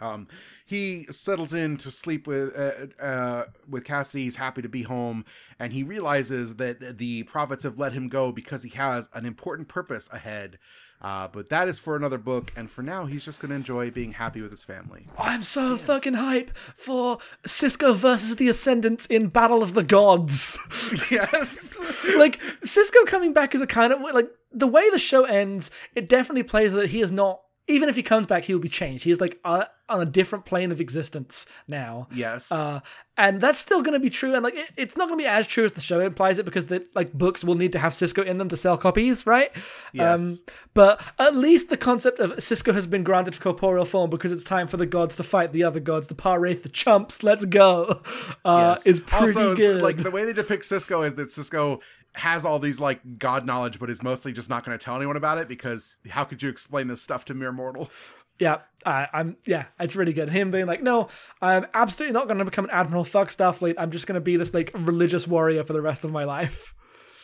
[0.00, 0.28] Um,
[0.66, 4.24] he settles in to sleep with uh, uh, with Kasidy.
[4.24, 5.24] He's happy to be home,
[5.58, 9.68] and he realizes that the prophets have let him go because he has an important
[9.68, 10.58] purpose ahead.
[11.02, 13.90] Uh, but that is for another book, and for now, he's just going to enjoy
[13.90, 15.04] being happy with his family.
[15.18, 20.56] I'm so fucking hype for Sisko versus the Ascendants in Battle of the Gods.
[21.10, 21.80] yes.
[22.16, 25.72] like Sisko coming back is a kind of like the way the show ends.
[25.96, 27.40] It definitely plays that he is not.
[27.68, 29.04] Even if he comes back, he will be changed.
[29.04, 32.08] He is like uh, on a different plane of existence now.
[32.12, 32.50] Yes.
[32.50, 32.80] Uh,
[33.16, 34.34] and that's still going to be true.
[34.34, 36.44] And like, it, it's not going to be as true as the show implies it
[36.44, 39.52] because the like books will need to have Sisko in them to sell copies, right?
[39.92, 40.20] Yes.
[40.20, 40.38] Um,
[40.74, 44.66] but at least the concept of Sisko has been granted corporeal form because it's time
[44.66, 47.22] for the gods to fight the other gods, the Pah-wraith, the chumps.
[47.22, 48.00] Let's go.
[48.44, 48.86] Uh, Yes.
[48.86, 49.82] Is pretty also, good.
[49.82, 51.80] Like the way they depict Sisko is that Sisko
[52.14, 55.16] has all these like god knowledge, but is mostly just not going to tell anyone
[55.16, 57.90] about it because how could you explain this stuff to mere mortal?
[58.38, 59.36] Yeah, uh, I'm.
[59.46, 60.28] Yeah, it's really good.
[60.28, 61.08] Him being like, no,
[61.40, 63.04] I'm absolutely not going to become an admiral.
[63.04, 63.74] Fuck Starfleet.
[63.78, 66.74] I'm just going to be this like religious warrior for the rest of my life.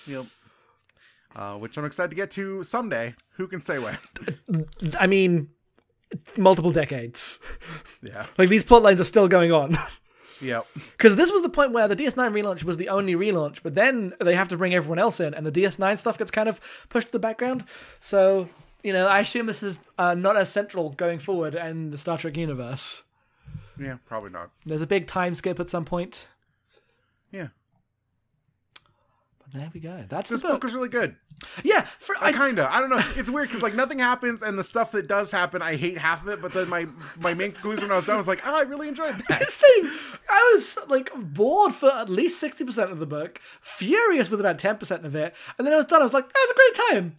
[0.06, 0.26] Yep.
[1.34, 3.14] Uh, which I'm excited to get to someday.
[3.36, 3.98] Who can say when?
[4.98, 5.48] I mean,
[6.36, 7.38] multiple decades.
[8.02, 8.26] yeah.
[8.36, 9.76] Like these plot lines are still going on.
[10.40, 10.66] Yep.
[10.74, 14.14] Because this was the point where the DS9 relaunch was the only relaunch, but then
[14.20, 17.08] they have to bring everyone else in, and the DS9 stuff gets kind of pushed
[17.08, 17.64] to the background.
[18.00, 18.48] So,
[18.82, 22.18] you know, I assume this is uh, not as central going forward in the Star
[22.18, 23.02] Trek universe.
[23.80, 24.50] Yeah, probably not.
[24.66, 26.26] There's a big time skip at some point.
[27.30, 27.48] Yeah.
[29.37, 30.04] But there we go.
[30.08, 30.64] That's This the book book.
[30.64, 31.16] was really good.
[31.62, 32.68] Yeah, for, I I, kinda.
[32.70, 33.02] I don't know.
[33.16, 36.22] It's weird because like nothing happens, and the stuff that does happen, I hate half
[36.22, 36.42] of it.
[36.42, 36.86] But then my
[37.18, 39.48] my main conclusion when I was done was like, oh, I really enjoyed that.
[39.50, 39.90] Same.
[40.28, 44.58] I was like bored for at least sixty percent of the book, furious with about
[44.58, 46.00] ten percent of it, and then I was done.
[46.00, 47.16] I was like, "That was a great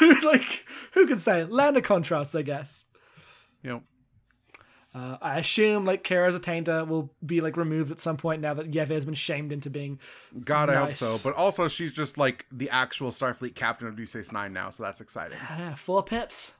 [0.00, 1.44] time." like, who can say?
[1.44, 2.84] Land of contrasts, I guess.
[3.62, 3.82] You know.
[4.92, 8.74] Uh, I assume like Kira's attainter will be like removed at some point now that
[8.74, 10.00] Yeve has been shamed into being.
[10.44, 11.16] God, I hope so.
[11.22, 14.82] But also, she's just like the actual Starfleet captain of Deep Space Nine now, so
[14.82, 15.38] that's exciting.
[15.38, 16.54] Uh, four pips.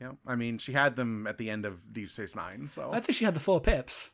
[0.00, 2.98] Yeah, I mean, she had them at the end of Deep Space Nine, so I
[3.00, 4.10] think she had the four pips.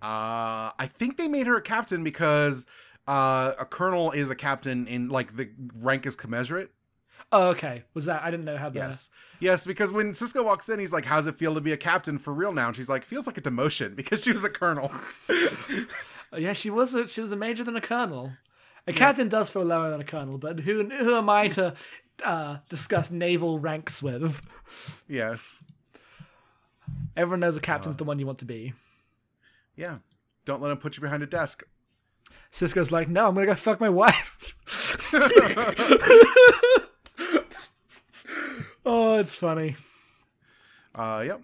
[0.00, 2.64] uh, I think they made her a captain because
[3.06, 6.70] uh, a colonel is a captain in like the rank is commensurate.
[7.30, 7.84] Oh, okay.
[7.94, 8.22] Was that?
[8.22, 8.78] I didn't know how the.
[8.78, 11.76] Yes, yes, because when Sisko walks in, he's like, "How's it feel to be a
[11.76, 14.50] captain for real now?" And she's like, "Feels like a demotion because she was a
[14.50, 14.90] colonel."
[16.36, 18.32] Yeah, she was a she was a major than a colonel.
[18.86, 21.72] A captain does feel lower than a colonel, but who who am I to
[22.22, 24.42] uh, discuss naval ranks with?
[25.08, 25.64] yes,
[27.16, 28.74] Everyone knows a captain's the one you want to be.
[29.74, 29.98] yeah.
[30.44, 31.62] Don't let him put you behind a desk.
[32.52, 34.54] Sisko's like, no, I'm gonna go fuck my wife.
[38.88, 39.76] Oh, it's funny.
[40.94, 41.40] Uh, yep.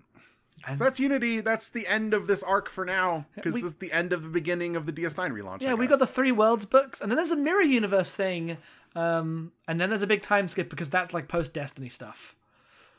[0.67, 1.41] And- so that's Unity.
[1.41, 4.29] That's the end of this arc for now, because this is the end of the
[4.29, 5.61] beginning of the DS9 relaunch.
[5.61, 8.57] Yeah, we got the three worlds books, and then there's a mirror universe thing,
[8.97, 12.35] um, and then there's a big time skip because that's like post Destiny stuff.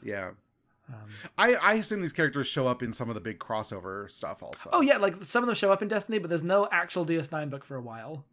[0.03, 0.31] Yeah.
[0.87, 4.43] Um, I, I assume these characters show up in some of the big crossover stuff
[4.43, 4.69] also.
[4.71, 7.49] Oh yeah, like some of them show up in Destiny, but there's no actual DS9
[7.49, 8.23] book for a while.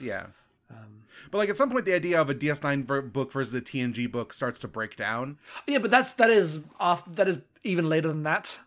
[0.00, 0.26] Yeah.
[0.70, 3.60] Um, But like at some point, the idea of a DS9 ver- book versus a
[3.60, 5.38] TNG book starts to break down.
[5.66, 7.04] Yeah, but that's that is off.
[7.14, 8.58] That is even later than that.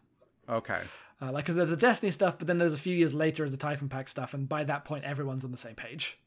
[0.50, 0.82] Okay.
[1.22, 3.52] Uh, like, because there's the Destiny stuff, but then there's a few years later as
[3.52, 6.18] the Typhon Pact stuff, and by that point, everyone's on the same page.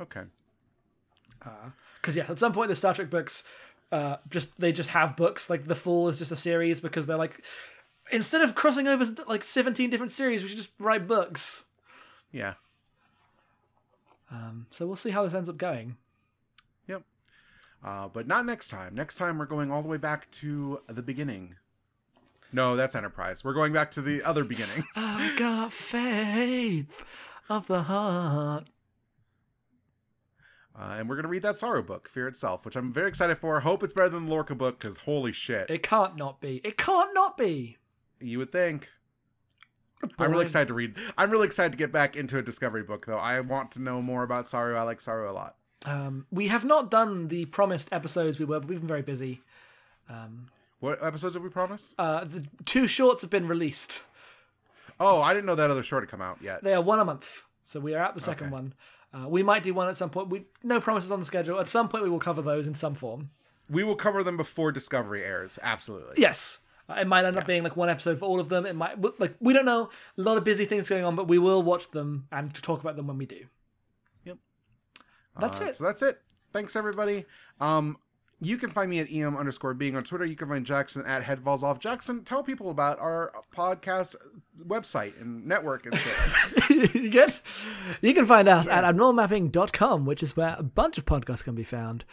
[0.00, 0.22] Okay.
[2.00, 3.44] Because yeah, at some point, the Star Trek books,
[3.92, 5.48] uh, just they just have books.
[5.48, 7.42] Like the Fall is just a series because they're like,
[8.10, 11.64] instead of crossing over like 17 different series, we should just write books.
[12.32, 12.54] Yeah.
[14.30, 15.96] Um, so we'll see how this ends up going.
[16.88, 17.02] Yep.
[17.84, 18.94] Uh, but not next time.
[18.94, 21.54] Next time, we're going all the way back to the beginning.
[22.52, 23.44] No, that's Enterprise.
[23.44, 24.84] We're going back to the other beginning.
[24.96, 27.04] I got faith
[27.48, 28.68] of the heart.
[30.78, 33.60] Uh, and we're gonna read that Saru book, Fear Itself, which I'm very excited for.
[33.60, 36.60] Hope it's better than the Lorca book, because holy shit, It can't not be.
[36.64, 37.78] It can't not be.
[38.20, 38.90] you would think.
[40.18, 40.94] I'm really excited to read.
[41.16, 43.16] I'm really excited to get back into a Discovery book, though.
[43.18, 44.76] I want to know more about Saru.
[44.76, 45.56] I like Saru a lot.
[45.84, 49.40] Um, we have not done the promised episodes we were, but we've been very busy.
[50.80, 51.94] What episodes did we promise?
[51.98, 54.02] Uh, the two shorts have been released.
[55.00, 56.62] Oh, I didn't know that other short had come out yet.
[56.62, 58.52] They are one a month, so we are at the second Okay.
[58.52, 58.74] one.
[59.14, 60.28] Uh, we might do one at some point.
[60.28, 61.58] We no promises on the schedule.
[61.60, 63.30] At some point, we will cover those in some form.
[63.70, 65.58] We will cover them before Discovery airs.
[65.62, 66.14] Absolutely.
[66.18, 68.64] Yes, it might end up being like one episode for all of them.
[68.66, 69.90] It might like we don't know.
[70.18, 72.96] A lot of busy things going on, but we will watch them and talk about
[72.96, 73.46] them when we do.
[74.24, 74.36] Yep.
[75.40, 75.76] That's Uh, it.
[75.76, 76.20] So that's it.
[76.52, 77.24] Thanks everybody.
[77.60, 77.96] Um,
[78.40, 80.26] you can find me at em underscore being on Twitter.
[80.26, 81.78] You can find Jackson at head falls off.
[81.78, 84.14] Jackson, tell people about our podcast
[84.66, 86.94] website and network and shit.
[86.94, 87.32] you good?
[88.02, 91.64] You can find us at abnormalmapping.com, which is where a bunch of podcasts can be
[91.64, 92.04] found,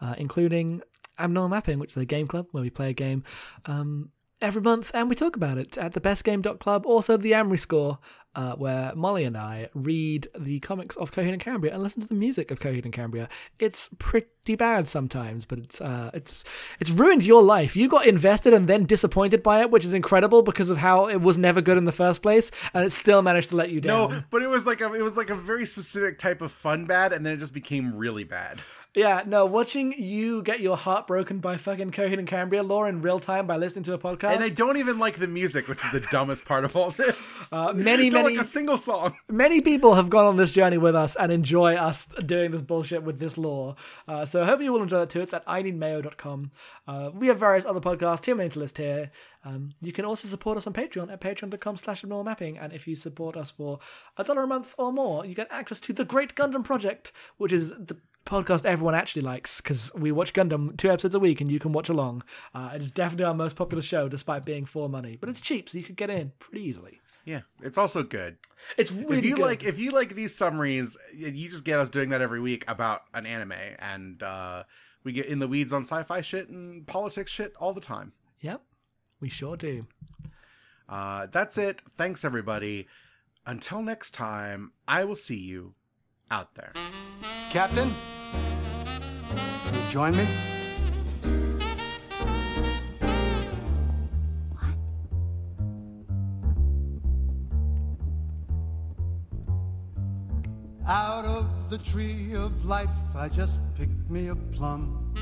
[0.00, 0.82] uh, including
[1.18, 3.24] Abnormal Mapping, which is a game club where we play a game
[3.66, 4.10] um,
[4.42, 6.84] every month and we talk about it at the bestgame.club.
[6.86, 7.98] Also, the Amory Score,
[8.34, 12.08] uh, where Molly and I read the comics of Coheed and Cambria and listen to
[12.08, 13.28] the music of Coheed and Cambria.
[13.58, 16.42] It's pretty bad sometimes, but it's uh, it's
[16.80, 17.76] it's ruined your life.
[17.76, 21.20] You got invested and then disappointed by it, which is incredible because of how it
[21.20, 24.10] was never good in the first place, and it still managed to let you down.
[24.10, 26.86] no, but it was like a it was like a very specific type of fun
[26.86, 28.60] bad, and then it just became really bad.
[28.94, 33.00] Yeah, no, watching you get your heart broken by fucking Coheed and Cambria lore in
[33.00, 34.34] real time by listening to a podcast.
[34.34, 37.48] And I don't even like the music, which is the dumbest part of all this.
[37.52, 39.16] uh, many, don't many, like a single song.
[39.30, 43.02] many people have gone on this journey with us and enjoy us doing this bullshit
[43.02, 43.76] with this lore.
[44.06, 45.22] Uh, so I hope you will enjoy that too.
[45.22, 46.50] It's at ineedmayo.com.
[46.86, 49.10] Uh, we have various other podcasts, two main to list here.
[49.42, 52.58] Um, you can also support us on Patreon at patreon.com slash abnormal mapping.
[52.58, 53.78] And if you support us for
[54.18, 57.54] a dollar a month or more, you get access to The Great Gundam Project, which
[57.54, 61.50] is the podcast everyone actually likes because we watch Gundam two episodes a week and
[61.50, 62.22] you can watch along.
[62.54, 65.68] Uh, it is definitely our most popular show despite being for money, but it's cheap
[65.68, 67.00] so you could get in pretty easily.
[67.24, 68.36] Yeah, it's also good.
[68.76, 69.42] It's really if you good.
[69.44, 73.02] like if you like these summaries you just get us doing that every week about
[73.14, 74.64] an anime and uh
[75.04, 78.60] we get in the weeds on sci-fi shit and politics shit all the time Yep,
[79.20, 79.82] we sure do.
[80.88, 82.86] uh that's it thanks everybody
[83.46, 85.74] until next time i will see you
[86.30, 86.72] out there
[87.50, 87.92] Captain?
[89.72, 90.26] You join me?
[100.86, 105.14] Out of the tree of life, I just picked me a plum.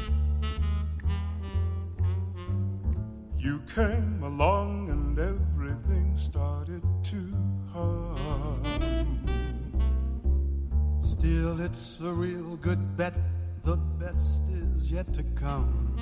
[3.38, 7.34] You came along and everything started to
[7.72, 8.62] hum.
[11.00, 13.14] Still, it's a real good bet.
[13.62, 15.94] The best is yet to come.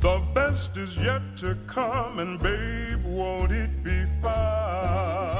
[0.00, 5.36] The best is yet to come, and babe, won't it be fine?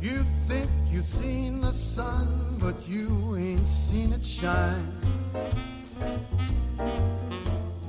[0.00, 4.92] You think you've seen the sun, but you ain't seen it shine.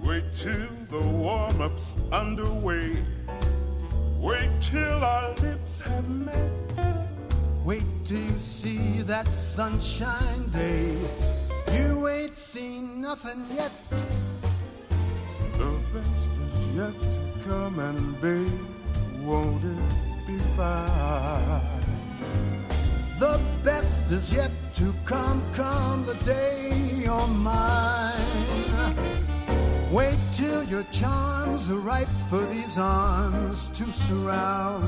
[0.06, 2.98] Wait till the warm up's underway.
[4.20, 6.52] Wait till our lips have met.
[7.66, 10.96] Wait till you see that sunshine day.
[11.74, 13.72] You ain't seen nothing yet.
[15.58, 18.48] The best is yet to come, and babe,
[19.24, 21.62] won't it be fine?
[23.20, 26.70] The best is yet to come, come the day
[27.04, 28.14] you're mine.
[29.92, 34.88] Wait till your charms are ripe for these arms to surround.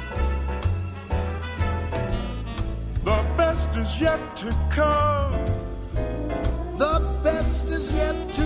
[3.41, 5.33] Best is yet to come.
[6.77, 8.40] The best is yet to